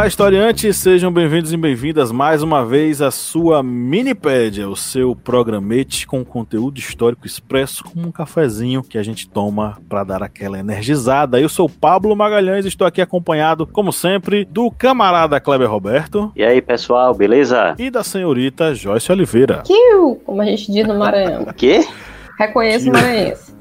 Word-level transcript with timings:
Olá, 0.00 0.08
historiantes, 0.08 0.78
sejam 0.78 1.12
bem-vindos 1.12 1.52
e 1.52 1.58
bem-vindas 1.58 2.10
mais 2.10 2.42
uma 2.42 2.64
vez 2.64 3.02
à 3.02 3.10
sua 3.10 3.62
Minipédia, 3.62 4.66
o 4.66 4.74
seu 4.74 5.14
programete 5.14 6.06
com 6.06 6.24
conteúdo 6.24 6.78
histórico 6.78 7.26
expresso 7.26 7.84
como 7.84 8.08
um 8.08 8.10
cafezinho 8.10 8.82
que 8.82 8.96
a 8.96 9.02
gente 9.02 9.28
toma 9.28 9.76
para 9.90 10.02
dar 10.02 10.22
aquela 10.22 10.58
energizada. 10.58 11.38
Eu 11.38 11.50
sou 11.50 11.68
Pablo 11.68 12.16
Magalhães, 12.16 12.64
estou 12.64 12.86
aqui 12.86 13.02
acompanhado, 13.02 13.66
como 13.66 13.92
sempre, 13.92 14.46
do 14.46 14.70
camarada 14.70 15.38
Kleber 15.38 15.70
Roberto. 15.70 16.32
E 16.34 16.42
aí, 16.42 16.62
pessoal, 16.62 17.12
beleza? 17.12 17.74
E 17.78 17.90
da 17.90 18.02
senhorita 18.02 18.74
Joyce 18.74 19.12
Oliveira. 19.12 19.62
Kiu, 19.66 20.18
como 20.24 20.40
a 20.40 20.46
gente 20.46 20.72
diz 20.72 20.88
no 20.88 20.98
Maranhão. 20.98 21.42
O 21.42 21.52
quê? 21.52 21.86
Reconheço 22.38 22.88
o 22.88 22.92
maranhense. 22.94 23.59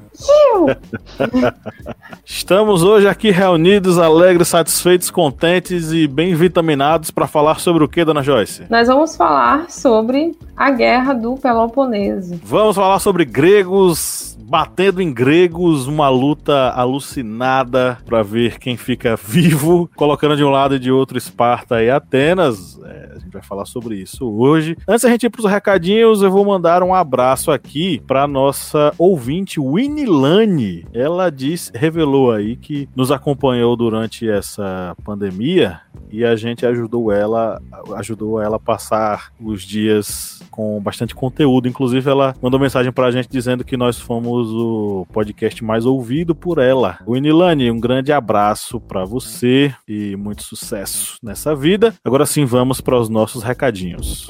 Estamos 2.26 2.84
hoje 2.84 3.08
aqui 3.08 3.32
reunidos, 3.32 3.98
alegres, 3.98 4.48
satisfeitos, 4.48 5.10
contentes 5.10 5.92
e 5.92 6.08
bem 6.08 6.36
vitaminados 6.36 7.12
para 7.12 7.28
falar 7.28 7.60
sobre 7.60 7.84
o 7.84 7.88
que, 7.88 8.06
dona 8.06 8.24
Joyce? 8.24 8.64
Nós 8.70 8.88
vamos 8.88 9.16
falar 9.16 9.70
sobre 9.70 10.38
a 10.56 10.72
guerra 10.72 11.14
do 11.14 11.36
Peloponeso. 11.36 12.40
Vamos 12.44 12.76
falar 12.76 13.00
sobre 13.00 13.26
gregos 13.26 14.38
batendo 14.50 15.00
em 15.00 15.14
gregos, 15.14 15.86
uma 15.86 16.10
luta 16.10 16.72
alucinada 16.72 18.00
para 18.04 18.24
ver 18.24 18.58
quem 18.58 18.76
fica 18.76 19.16
vivo, 19.16 19.90
colocando 19.96 20.36
de 20.36 20.44
um 20.44 20.50
lado 20.50 20.76
e 20.76 20.80
de 20.80 20.92
outro 20.92 21.18
Esparta 21.18 21.84
e 21.84 21.90
Atenas. 21.90 22.80
É, 22.84 23.12
a 23.16 23.20
gente 23.20 23.32
vai 23.32 23.44
falar 23.44 23.66
sobre 23.66 23.96
isso 23.96 24.28
hoje. 24.28 24.76
Antes 24.88 25.04
da 25.04 25.10
gente 25.10 25.28
ir 25.28 25.30
para 25.30 25.46
os 25.46 25.52
recadinhos, 25.52 26.24
eu 26.24 26.32
vou 26.32 26.44
mandar 26.44 26.82
um 26.82 26.96
abraço 26.96 27.52
aqui 27.52 28.02
para 28.08 28.28
nossa 28.28 28.92
ouvinte 28.98 29.60
Winilane. 29.60 30.88
Ela 30.94 31.30
diz, 31.30 31.72
revelou 31.74 32.32
aí 32.32 32.56
que 32.56 32.90
nos 32.96 33.12
acompanhou 33.12 33.76
durante 33.76 34.28
essa 34.28 34.96
pandemia 35.04 35.82
e 36.12 36.26
a 36.26 36.36
gente 36.36 36.66
ajudou 36.66 37.12
ela, 37.12 37.62
ajudou 37.96 38.42
ela 38.42 38.56
a 38.58 38.60
passar 38.60 39.32
os 39.40 39.64
dias 39.64 40.42
com 40.50 40.80
bastante 40.82 41.16
conteúdo. 41.16 41.68
Inclusive, 41.68 42.10
ela 42.10 42.36
mandou 42.42 42.60
mensagem 42.60 42.92
para 42.92 43.08
a 43.08 43.12
gente 43.12 43.30
dizendo 43.30 43.64
que 43.64 43.78
nós 43.78 44.00
fomos 44.00 44.50
o 44.50 45.06
podcast 45.12 45.64
mais 45.64 45.86
ouvido 45.86 46.36
por 46.36 46.58
ela. 46.58 46.98
Winilane, 47.08 47.72
um 47.72 47.80
grande 47.80 48.12
abraço 48.12 48.80
para 48.80 49.06
você 49.06 49.74
e 49.88 50.16
muito 50.16 50.44
sucesso 50.44 51.18
nessa 51.24 51.56
vida. 51.56 51.94
Agora 52.04 52.26
sim, 52.26 52.46
vamos 52.46 52.82
para 52.82 53.00
os 53.00 53.10
nossos 53.10 53.44
recadinhos. 53.44 54.28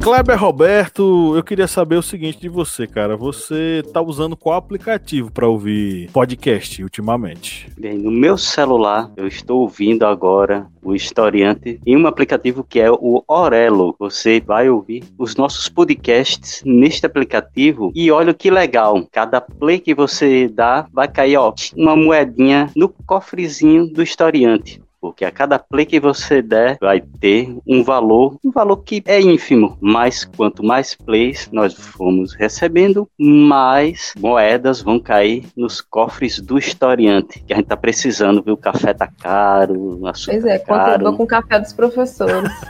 Kleber 0.00 0.38
Roberto, 0.40 1.36
eu 1.36 1.42
queria 1.42 1.68
saber 1.68 1.96
o 1.96 2.02
seguinte 2.02 2.40
de 2.40 2.48
você, 2.48 2.86
cara. 2.86 3.18
Você 3.18 3.82
tá 3.92 4.00
usando 4.00 4.34
qual 4.34 4.56
aplicativo 4.56 5.30
para 5.30 5.46
ouvir 5.46 6.10
podcast 6.10 6.82
ultimamente? 6.82 7.70
Bem, 7.78 7.98
no 7.98 8.10
meu 8.10 8.38
celular 8.38 9.12
eu 9.14 9.26
estou 9.26 9.60
ouvindo 9.60 10.06
agora 10.06 10.66
o 10.82 10.94
Historiante 10.94 11.78
em 11.84 11.98
um 11.98 12.06
aplicativo 12.06 12.64
que 12.64 12.80
é 12.80 12.90
o 12.90 13.22
Orelo. 13.28 13.94
Você 13.98 14.40
vai 14.40 14.70
ouvir 14.70 15.04
os 15.18 15.36
nossos 15.36 15.68
podcasts 15.68 16.62
neste 16.64 17.04
aplicativo 17.04 17.92
e 17.94 18.10
olha 18.10 18.32
que 18.32 18.50
legal. 18.50 19.06
Cada 19.12 19.38
play 19.38 19.78
que 19.78 19.94
você 19.94 20.48
dá 20.48 20.86
vai 20.90 21.08
cair 21.08 21.36
ó, 21.36 21.52
uma 21.76 21.94
moedinha 21.94 22.70
no 22.74 22.88
cofrezinho 22.88 23.86
do 23.86 24.02
Historiante 24.02 24.80
porque 25.00 25.24
a 25.24 25.30
cada 25.30 25.58
play 25.58 25.86
que 25.86 25.98
você 25.98 26.42
der 26.42 26.76
vai 26.80 27.00
ter 27.00 27.54
um 27.66 27.82
valor, 27.82 28.36
um 28.44 28.50
valor 28.50 28.78
que 28.78 29.02
é 29.06 29.20
ínfimo, 29.20 29.76
mas 29.80 30.24
quanto 30.36 30.62
mais 30.64 30.94
plays 30.94 31.48
nós 31.52 31.72
formos 31.74 32.34
recebendo, 32.34 33.08
mais 33.18 34.12
moedas 34.18 34.82
vão 34.82 34.98
cair 35.00 35.44
nos 35.56 35.80
cofres 35.80 36.38
do 36.40 36.58
historiante, 36.58 37.42
que 37.46 37.52
a 37.52 37.56
gente 37.56 37.66
tá 37.66 37.76
precisando, 37.76 38.42
viu? 38.42 38.54
O 38.54 38.56
café 38.56 38.92
tá 38.92 39.06
caro, 39.06 40.00
o 40.00 40.06
açúcar 40.06 40.32
Pois 40.32 40.44
é, 40.44 40.58
tá 40.58 40.66
caro. 40.66 41.16
com 41.16 41.22
o 41.22 41.26
café 41.26 41.58
dos 41.60 41.72
professores. 41.72 42.50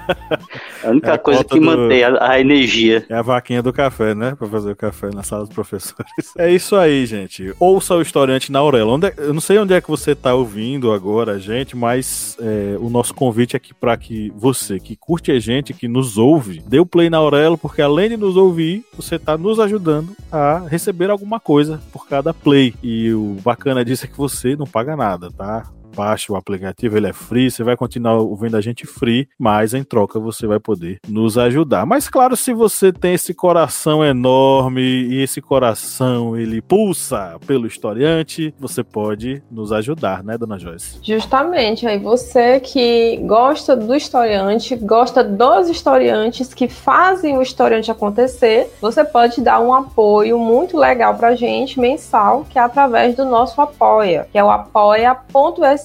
A 0.82 0.88
única 0.90 1.10
É 1.10 1.14
a 1.14 1.18
coisa 1.18 1.44
que 1.44 1.58
do- 1.60 1.66
mantém 1.66 2.02
a, 2.04 2.30
a 2.32 2.40
energia. 2.40 3.04
É 3.08 3.14
a 3.14 3.20
vaquinha 3.22 3.62
do 3.62 3.72
café, 3.72 4.14
né? 4.14 4.34
Pra 4.34 4.48
fazer 4.48 4.70
o 4.70 4.76
café 4.76 5.10
na 5.14 5.22
sala 5.22 5.44
dos 5.44 5.54
professores. 5.54 6.10
É 6.38 6.50
isso 6.50 6.74
aí, 6.76 7.04
gente. 7.04 7.54
Ouça 7.60 7.94
o 7.94 8.00
historiante 8.02 8.50
na 8.50 8.60
Aurela. 8.60 8.92
Onde 8.92 9.08
é- 9.08 9.14
eu 9.18 9.34
não 9.34 9.40
sei 9.40 9.58
onde 9.58 9.74
é 9.74 9.80
que 9.80 9.90
você 9.90 10.14
tá 10.14 10.32
ouvindo 10.34 10.90
agora, 10.92 11.38
gente, 11.38 11.76
mas 11.76 12.06
é, 12.40 12.76
o 12.78 12.88
nosso 12.88 13.14
convite 13.14 13.56
aqui 13.56 13.72
para 13.72 13.96
que 13.96 14.32
você 14.36 14.78
que 14.78 14.96
curte 14.96 15.30
a 15.30 15.38
gente, 15.38 15.74
que 15.74 15.88
nos 15.88 16.18
ouve, 16.18 16.62
dê 16.66 16.78
o 16.78 16.86
play 16.86 17.10
na 17.10 17.18
Aurelo, 17.18 17.58
porque 17.58 17.82
além 17.82 18.10
de 18.10 18.16
nos 18.16 18.36
ouvir, 18.36 18.84
você 18.94 19.18
tá 19.18 19.36
nos 19.36 19.58
ajudando 19.58 20.16
a 20.30 20.64
receber 20.68 21.10
alguma 21.10 21.40
coisa 21.40 21.80
por 21.92 22.06
cada 22.06 22.32
play. 22.32 22.74
E 22.82 23.12
o 23.12 23.36
bacana 23.42 23.84
disso 23.84 24.04
é 24.04 24.08
que 24.08 24.16
você 24.16 24.56
não 24.56 24.66
paga 24.66 24.96
nada, 24.96 25.30
tá? 25.30 25.70
Baixe 25.94 26.30
o 26.32 26.36
aplicativo, 26.36 26.96
ele 26.96 27.08
é 27.08 27.12
free, 27.12 27.50
você 27.50 27.62
vai 27.62 27.76
continuar 27.76 28.16
ouvindo 28.16 28.56
a 28.56 28.60
gente 28.60 28.86
free, 28.86 29.28
mas 29.38 29.74
em 29.74 29.82
troca 29.82 30.18
você 30.18 30.46
vai 30.46 30.58
poder 30.58 30.98
nos 31.08 31.36
ajudar. 31.36 31.84
Mas 31.84 32.08
claro, 32.08 32.36
se 32.36 32.52
você 32.52 32.92
tem 32.92 33.14
esse 33.14 33.34
coração 33.34 34.04
enorme 34.04 34.80
e 34.80 35.22
esse 35.22 35.40
coração 35.40 36.36
ele 36.36 36.60
pulsa 36.60 37.38
pelo 37.46 37.66
historiante, 37.66 38.54
você 38.58 38.82
pode 38.82 39.42
nos 39.50 39.72
ajudar, 39.72 40.22
né, 40.22 40.38
dona 40.38 40.58
Joyce? 40.58 40.98
Justamente, 41.02 41.86
aí 41.86 41.98
você 41.98 42.60
que 42.60 43.18
gosta 43.24 43.76
do 43.76 43.94
historiante, 43.94 44.76
gosta 44.76 45.22
dos 45.24 45.68
historiantes 45.68 46.54
que 46.54 46.68
fazem 46.68 47.36
o 47.36 47.42
historiante 47.42 47.90
acontecer, 47.90 48.70
você 48.80 49.04
pode 49.04 49.40
dar 49.40 49.60
um 49.60 49.74
apoio 49.74 50.38
muito 50.38 50.76
legal 50.76 51.14
pra 51.14 51.34
gente 51.34 51.80
mensal, 51.80 52.46
que 52.48 52.58
é 52.58 52.62
através 52.62 53.16
do 53.16 53.24
nosso 53.24 53.60
apoia, 53.60 54.28
que 54.30 54.38
é 54.38 54.44
o 54.44 54.50
apoia.se 54.50 55.79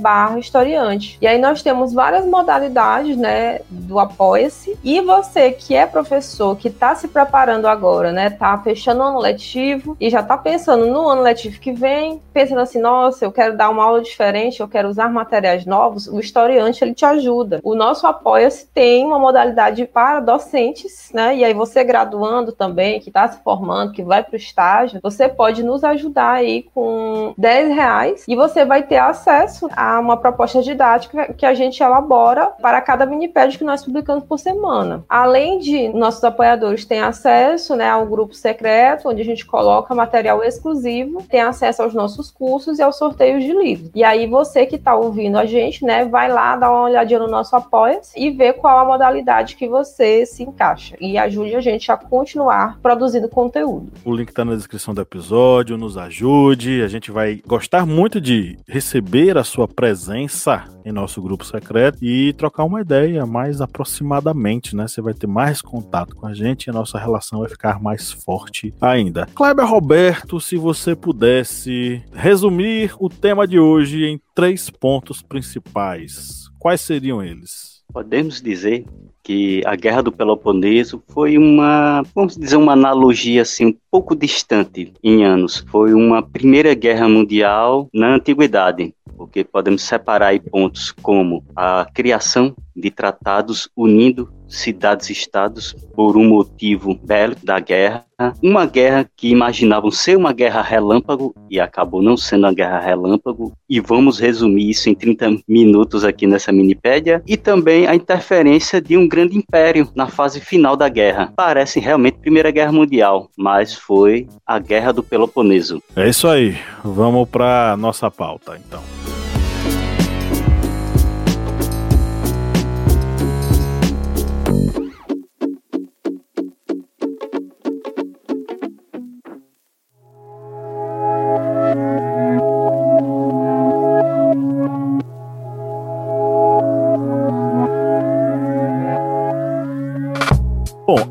barra 0.00 0.38
historiante. 0.38 1.18
E 1.20 1.26
aí 1.26 1.38
nós 1.38 1.62
temos 1.62 1.92
várias 1.92 2.24
modalidades, 2.26 3.16
né, 3.16 3.60
do 3.68 3.98
apoia-se. 3.98 4.78
E 4.82 5.00
você 5.00 5.52
que 5.52 5.74
é 5.74 5.86
professor, 5.86 6.56
que 6.56 6.68
está 6.68 6.94
se 6.94 7.08
preparando 7.08 7.66
agora, 7.66 8.12
né, 8.12 8.30
tá 8.30 8.56
fechando 8.58 9.00
o 9.00 9.04
ano 9.04 9.18
letivo 9.18 9.96
e 10.00 10.10
já 10.10 10.22
tá 10.22 10.36
pensando 10.36 10.86
no 10.86 11.08
ano 11.08 11.22
letivo 11.22 11.60
que 11.60 11.72
vem, 11.72 12.20
pensando 12.32 12.60
assim, 12.60 12.80
nossa, 12.80 13.24
eu 13.24 13.32
quero 13.32 13.56
dar 13.56 13.70
uma 13.70 13.84
aula 13.84 14.00
diferente, 14.00 14.60
eu 14.60 14.68
quero 14.68 14.88
usar 14.88 15.10
materiais 15.10 15.66
novos, 15.66 16.06
o 16.06 16.18
historiante 16.18 16.82
ele 16.82 16.94
te 16.94 17.04
ajuda. 17.04 17.60
O 17.62 17.74
nosso 17.74 18.06
apoia-se 18.06 18.66
tem 18.66 19.04
uma 19.04 19.18
modalidade 19.18 19.84
para 19.86 20.20
docentes, 20.20 21.10
né? 21.12 21.36
E 21.36 21.44
aí 21.44 21.54
você 21.54 21.84
graduando 21.84 22.52
também, 22.52 23.00
que 23.00 23.08
está 23.08 23.28
se 23.28 23.42
formando, 23.42 23.92
que 23.92 24.02
vai 24.02 24.22
para 24.22 24.34
o 24.34 24.36
estágio, 24.36 25.00
você 25.02 25.28
pode 25.28 25.62
nos 25.62 25.84
ajudar 25.84 26.32
aí 26.32 26.64
com 26.74 27.34
10 27.36 27.74
reais 27.74 28.24
e 28.26 28.36
você 28.36 28.64
vai 28.64 28.82
ter 28.82 28.98
acesso 28.98 29.39
a 29.76 29.98
uma 30.00 30.16
proposta 30.16 30.62
didática 30.62 31.32
que 31.34 31.46
a 31.46 31.54
gente 31.54 31.82
elabora 31.82 32.46
para 32.60 32.80
cada 32.80 33.06
minipédio 33.06 33.58
que 33.58 33.64
nós 33.64 33.84
publicamos 33.84 34.24
por 34.24 34.38
semana. 34.38 35.04
Além 35.08 35.58
de 35.58 35.88
nossos 35.88 36.22
apoiadores 36.24 36.84
terem 36.84 37.02
acesso 37.02 37.76
né, 37.76 37.88
ao 37.88 38.06
grupo 38.06 38.34
secreto, 38.34 39.08
onde 39.08 39.22
a 39.22 39.24
gente 39.24 39.46
coloca 39.46 39.94
material 39.94 40.42
exclusivo, 40.42 41.22
tem 41.28 41.40
acesso 41.40 41.82
aos 41.82 41.94
nossos 41.94 42.30
cursos 42.30 42.78
e 42.78 42.82
aos 42.82 42.96
sorteios 42.96 43.42
de 43.44 43.52
livros. 43.52 43.90
E 43.94 44.04
aí 44.04 44.26
você 44.26 44.66
que 44.66 44.76
está 44.76 44.94
ouvindo 44.94 45.38
a 45.38 45.46
gente, 45.46 45.84
né, 45.84 46.04
vai 46.04 46.30
lá 46.30 46.56
dar 46.56 46.70
uma 46.70 46.84
olhadinha 46.84 47.20
no 47.20 47.28
nosso 47.28 47.54
apoia 47.56 48.00
e 48.16 48.30
ver 48.30 48.54
qual 48.54 48.78
a 48.78 48.84
modalidade 48.84 49.56
que 49.56 49.68
você 49.68 50.24
se 50.24 50.42
encaixa 50.42 50.96
e 51.00 51.18
ajude 51.18 51.56
a 51.56 51.60
gente 51.60 51.90
a 51.90 51.96
continuar 51.96 52.78
produzindo 52.80 53.28
conteúdo. 53.28 53.90
O 54.04 54.14
link 54.14 54.32
tá 54.32 54.44
na 54.44 54.54
descrição 54.54 54.94
do 54.94 55.00
episódio, 55.00 55.76
nos 55.76 55.96
ajude. 55.96 56.82
A 56.82 56.88
gente 56.88 57.10
vai 57.10 57.42
gostar 57.46 57.86
muito 57.86 58.20
de 58.20 58.58
receber 58.68 59.29
a 59.36 59.44
sua 59.44 59.68
presença 59.68 60.64
em 60.84 60.92
nosso 60.92 61.20
grupo 61.22 61.44
secreto 61.44 61.98
e 62.02 62.32
trocar 62.32 62.64
uma 62.64 62.80
ideia 62.80 63.24
mais 63.26 63.60
aproximadamente, 63.60 64.74
né? 64.74 64.86
Você 64.88 65.00
vai 65.00 65.14
ter 65.14 65.26
mais 65.26 65.60
contato 65.62 66.16
com 66.16 66.26
a 66.26 66.34
gente 66.34 66.66
e 66.66 66.70
a 66.70 66.72
nossa 66.72 66.98
relação 66.98 67.40
vai 67.40 67.48
ficar 67.48 67.80
mais 67.80 68.10
forte 68.10 68.74
ainda. 68.80 69.26
Kleber 69.34 69.66
Roberto, 69.66 70.40
se 70.40 70.56
você 70.56 70.94
pudesse 70.94 72.02
resumir 72.12 72.94
o 72.98 73.08
tema 73.08 73.46
de 73.46 73.58
hoje 73.58 74.04
em 74.04 74.20
três 74.34 74.70
pontos 74.70 75.22
principais. 75.22 76.48
Quais 76.58 76.80
seriam 76.80 77.22
eles? 77.22 77.82
Podemos 77.92 78.40
dizer 78.40 78.84
que 79.30 79.62
a 79.64 79.76
Guerra 79.76 80.02
do 80.02 80.10
Peloponeso 80.10 81.00
foi 81.06 81.38
uma, 81.38 82.02
vamos 82.12 82.36
dizer, 82.36 82.56
uma 82.56 82.72
analogia 82.72 83.42
assim 83.42 83.66
um 83.66 83.76
pouco 83.88 84.16
distante 84.16 84.92
em 85.04 85.24
anos. 85.24 85.64
Foi 85.70 85.94
uma 85.94 86.20
primeira 86.20 86.74
guerra 86.74 87.08
mundial 87.08 87.88
na 87.94 88.16
antiguidade, 88.16 88.92
porque 89.16 89.44
podemos 89.44 89.82
separar 89.82 90.36
pontos 90.40 90.90
como 90.90 91.44
a 91.54 91.86
criação 91.94 92.56
de 92.74 92.90
tratados 92.90 93.70
unindo 93.76 94.28
cidades-estados 94.50 95.74
por 95.94 96.16
um 96.16 96.28
motivo 96.28 96.98
bélico 97.02 97.44
da 97.44 97.60
guerra, 97.60 98.04
uma 98.42 98.66
guerra 98.66 99.08
que 99.16 99.28
imaginavam 99.30 99.90
ser 99.90 100.16
uma 100.16 100.32
guerra 100.32 100.60
relâmpago 100.60 101.34
e 101.48 101.58
acabou 101.58 102.02
não 102.02 102.16
sendo 102.16 102.44
uma 102.44 102.52
guerra 102.52 102.80
relâmpago, 102.80 103.52
e 103.68 103.80
vamos 103.80 104.18
resumir 104.18 104.68
isso 104.68 104.90
em 104.90 104.94
30 104.94 105.38
minutos 105.48 106.04
aqui 106.04 106.26
nessa 106.26 106.52
minipédia, 106.52 107.22
e 107.26 107.36
também 107.36 107.86
a 107.86 107.94
interferência 107.94 108.80
de 108.80 108.96
um 108.96 109.08
grande 109.08 109.38
império 109.38 109.88
na 109.94 110.06
fase 110.06 110.40
final 110.40 110.76
da 110.76 110.88
guerra. 110.88 111.32
Parece 111.36 111.80
realmente 111.80 112.18
Primeira 112.18 112.50
Guerra 112.50 112.72
Mundial, 112.72 113.30
mas 113.36 113.74
foi 113.74 114.26
a 114.46 114.58
Guerra 114.58 114.92
do 114.92 115.02
Peloponeso. 115.02 115.82
É 115.96 116.08
isso 116.08 116.28
aí. 116.28 116.58
Vamos 116.84 117.28
para 117.28 117.76
nossa 117.78 118.10
pauta, 118.10 118.58
então. 118.58 118.82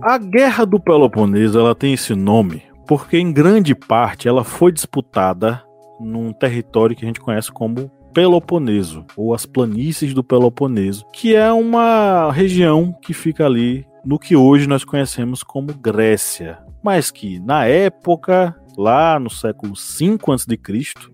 A 0.10 0.18
Guerra 0.18 0.66
do 0.66 0.80
Peloponeso 0.80 1.60
ela 1.60 1.76
tem 1.76 1.94
esse 1.94 2.16
nome 2.16 2.64
porque 2.88 3.20
em 3.20 3.32
grande 3.32 3.76
parte 3.76 4.28
ela 4.28 4.44
foi 4.44 4.72
disputada 4.72 5.64
num 6.00 6.34
território 6.34 6.96
que 6.96 7.06
a 7.06 7.08
gente 7.08 7.20
conhece 7.20 7.52
como 7.52 7.92
Peloponeso, 8.12 9.06
ou 9.16 9.36
as 9.36 9.46
planícies 9.46 10.16
do 10.16 10.24
Peloponeso, 10.24 11.06
que 11.14 11.36
é 11.36 11.52
uma 11.52 12.32
região 12.32 12.92
que 12.92 13.14
fica 13.14 13.46
ali 13.46 13.86
no 14.04 14.18
que 14.18 14.36
hoje 14.36 14.66
nós 14.66 14.84
conhecemos 14.84 15.44
como 15.44 15.76
Grécia, 15.76 16.58
mas 16.84 17.12
que 17.12 17.40
na 17.40 17.66
época 17.66 18.56
lá 18.80 19.20
no 19.20 19.30
século 19.30 19.74
V 19.74 20.18
a.C., 20.32 20.48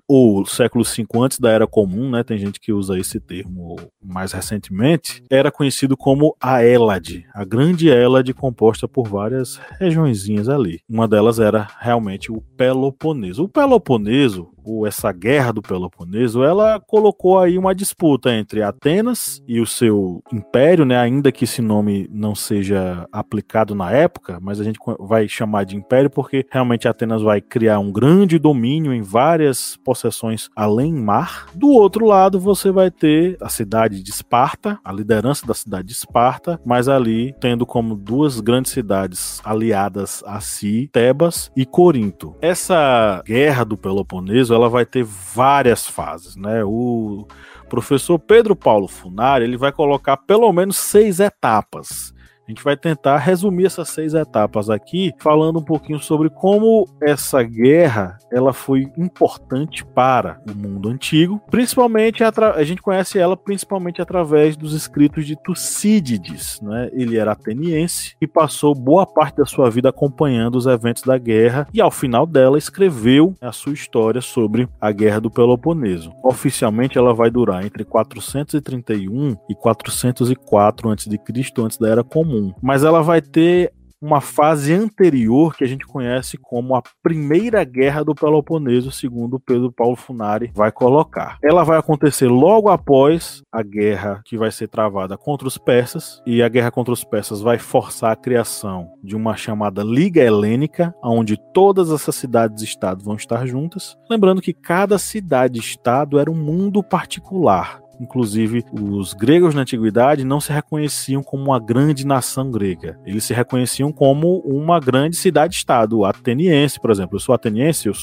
ou 0.07 0.45
século 0.45 0.83
V 0.83 1.05
antes 1.15 1.39
da 1.39 1.49
Era 1.49 1.65
Comum, 1.65 2.11
né? 2.11 2.23
Tem 2.23 2.37
gente 2.37 2.59
que 2.59 2.71
usa 2.71 2.97
esse 2.99 3.19
termo 3.19 3.75
mais 4.03 4.33
recentemente, 4.33 5.23
era 5.31 5.51
conhecido 5.51 5.97
como 5.97 6.35
a 6.39 6.61
Hélade, 6.63 7.25
a 7.33 7.43
grande 7.43 7.89
Hélade 7.89 8.35
composta 8.35 8.87
por 8.87 9.07
várias 9.07 9.59
regiõezinhas 9.79 10.47
ali. 10.47 10.79
Uma 10.87 11.07
delas 11.07 11.39
era 11.39 11.67
realmente 11.79 12.31
o 12.31 12.39
Peloponeso. 12.55 13.43
O 13.45 13.49
Peloponeso, 13.49 14.49
ou 14.65 14.87
essa 14.87 15.11
guerra 15.11 15.53
do 15.53 15.61
Peloponeso, 15.61 16.43
ela 16.43 16.79
colocou 16.79 17.39
aí 17.39 17.57
uma 17.57 17.75
disputa 17.75 18.33
entre 18.33 18.61
Atenas 18.61 19.41
e 19.47 19.59
o 19.59 19.65
seu 19.65 20.21
império, 20.31 20.85
né, 20.85 20.97
ainda 20.97 21.31
que 21.31 21.43
esse 21.43 21.61
nome 21.61 22.09
não 22.11 22.33
seja 22.33 23.07
aplicado 23.11 23.75
na 23.75 23.91
época, 23.91 24.39
mas 24.41 24.59
a 24.59 24.63
gente 24.63 24.79
vai 24.99 25.27
chamar 25.27 25.65
de 25.65 25.75
império 25.75 26.09
porque 26.09 26.45
realmente 26.51 26.87
Atenas 26.87 27.21
vai 27.21 27.39
criar 27.39 27.79
um 27.79 27.91
grande 27.91 28.39
domínio 28.39 28.93
em 28.93 29.01
várias 29.01 29.77
possessões 29.77 30.49
além 30.55 30.93
mar. 30.93 31.47
Do 31.53 31.69
outro 31.69 32.05
lado, 32.05 32.39
você 32.39 32.71
vai 32.71 32.89
ter 32.89 33.37
a 33.41 33.49
cidade 33.49 34.01
de 34.01 34.09
Esparta, 34.09 34.79
a 34.83 34.91
liderança 34.91 35.45
da 35.45 35.53
cidade 35.53 35.87
de 35.87 35.93
Esparta, 35.93 36.59
mas 36.65 36.87
ali 36.87 37.35
tendo 37.39 37.65
como 37.65 37.95
duas 37.95 38.39
grandes 38.39 38.71
cidades 38.71 39.41
aliadas 39.43 40.23
a 40.25 40.39
si, 40.39 40.89
Tebas 40.91 41.51
e 41.55 41.65
Corinto. 41.65 42.35
Essa 42.41 43.21
guerra 43.25 43.63
do 43.63 43.77
Peloponeso 43.77 44.54
ela 44.55 44.69
vai 44.69 44.85
ter 44.85 45.03
várias 45.03 45.85
fases, 45.85 46.35
né? 46.35 46.63
O 46.63 47.27
professor 47.69 48.17
Pedro 48.17 48.55
Paulo 48.55 48.87
Funari 48.87 49.43
ele 49.43 49.57
vai 49.57 49.71
colocar 49.71 50.17
pelo 50.17 50.51
menos 50.53 50.77
seis 50.77 51.19
etapas. 51.19 52.14
A 52.47 52.51
gente 52.51 52.63
vai 52.63 52.77
tentar 52.77 53.17
resumir 53.17 53.65
essas 53.65 53.89
seis 53.89 54.13
etapas 54.13 54.69
aqui, 54.69 55.11
falando 55.19 55.59
um 55.59 55.63
pouquinho 55.63 55.99
sobre 55.99 56.29
como 56.29 56.87
essa 57.01 57.41
guerra 57.41 58.17
ela 58.31 58.53
foi 58.53 58.87
importante 58.97 59.83
para 59.83 60.39
o 60.47 60.55
mundo 60.55 60.89
antigo, 60.89 61.41
principalmente 61.49 62.23
a 62.23 62.63
gente 62.63 62.81
conhece 62.81 63.17
ela 63.17 63.35
principalmente 63.35 64.01
através 64.01 64.55
dos 64.55 64.73
escritos 64.73 65.25
de 65.25 65.35
Tucídides, 65.35 66.59
né? 66.61 66.89
Ele 66.93 67.17
era 67.17 67.31
ateniense 67.31 68.15
e 68.21 68.27
passou 68.27 68.75
boa 68.75 69.07
parte 69.07 69.37
da 69.37 69.45
sua 69.45 69.69
vida 69.69 69.89
acompanhando 69.89 70.55
os 70.55 70.67
eventos 70.67 71.03
da 71.03 71.17
guerra 71.17 71.67
e 71.73 71.81
ao 71.81 71.89
final 71.89 72.27
dela 72.27 72.57
escreveu 72.57 73.33
a 73.41 73.51
sua 73.51 73.73
história 73.73 74.21
sobre 74.21 74.67
a 74.79 74.91
guerra 74.91 75.19
do 75.19 75.31
Peloponeso. 75.31 76.11
Oficialmente 76.23 76.97
ela 76.97 77.13
vai 77.13 77.31
durar 77.31 77.65
entre 77.65 77.83
431 77.83 79.35
e 79.49 79.55
404 79.55 80.91
a.C., 80.91 81.19
antes 81.57 81.77
da 81.77 81.89
era 81.89 82.03
comum 82.03 82.34
comum, 82.35 82.53
mas 82.61 82.83
ela 82.83 83.01
vai 83.01 83.21
ter 83.21 83.71
uma 84.01 84.21
fase 84.21 84.71
anterior 84.71 85.55
que 85.55 85.63
a 85.63 85.67
gente 85.67 85.85
conhece 85.85 86.37
como 86.37 86.75
a 86.75 86.83
Primeira 87.01 87.63
Guerra 87.63 88.03
do 88.03 88.13
Peloponeso, 88.13 88.91
segundo 88.91 89.39
Pedro 89.39 89.71
Paulo 89.71 89.95
Funari 89.95 90.51
vai 90.53 90.71
colocar. 90.71 91.39
Ela 91.43 91.63
vai 91.63 91.79
acontecer 91.79 92.27
logo 92.27 92.69
após 92.69 93.41
a 93.51 93.63
guerra 93.63 94.21
que 94.23 94.37
vai 94.37 94.51
ser 94.51 94.67
travada 94.67 95.17
contra 95.17 95.47
os 95.47 95.57
persas, 95.57 96.21
e 96.25 96.43
a 96.43 96.49
guerra 96.49 96.69
contra 96.69 96.93
os 96.93 97.03
persas 97.03 97.41
vai 97.41 97.57
forçar 97.57 98.11
a 98.11 98.15
criação 98.15 98.89
de 99.03 99.15
uma 99.15 99.35
chamada 99.35 99.81
Liga 99.81 100.21
Helênica, 100.21 100.93
onde 101.03 101.35
todas 101.51 101.89
essas 101.89 102.15
cidades-estado 102.15 103.03
vão 103.03 103.15
estar 103.15 103.47
juntas. 103.47 103.97
Lembrando 104.09 104.41
que 104.41 104.53
cada 104.53 104.99
cidade-estado 104.99 106.19
era 106.19 106.29
um 106.29 106.35
mundo 106.35 106.83
particular. 106.83 107.84
Inclusive, 107.99 108.63
os 108.71 109.13
gregos 109.13 109.55
na 109.55 109.61
antiguidade 109.61 110.23
não 110.23 110.39
se 110.39 110.51
reconheciam 110.51 111.23
como 111.23 111.43
uma 111.43 111.59
grande 111.59 112.05
nação 112.05 112.51
grega. 112.51 112.99
Eles 113.05 113.23
se 113.23 113.33
reconheciam 113.33 113.91
como 113.91 114.39
uma 114.39 114.79
grande 114.79 115.15
cidade-estado. 115.15 116.03
Ateniense, 116.05 116.79
por 116.79 116.91
exemplo. 116.91 117.15
Eu 117.15 117.19
sou 117.19 117.33
ateniense, 117.33 117.87
eu, 117.87 117.93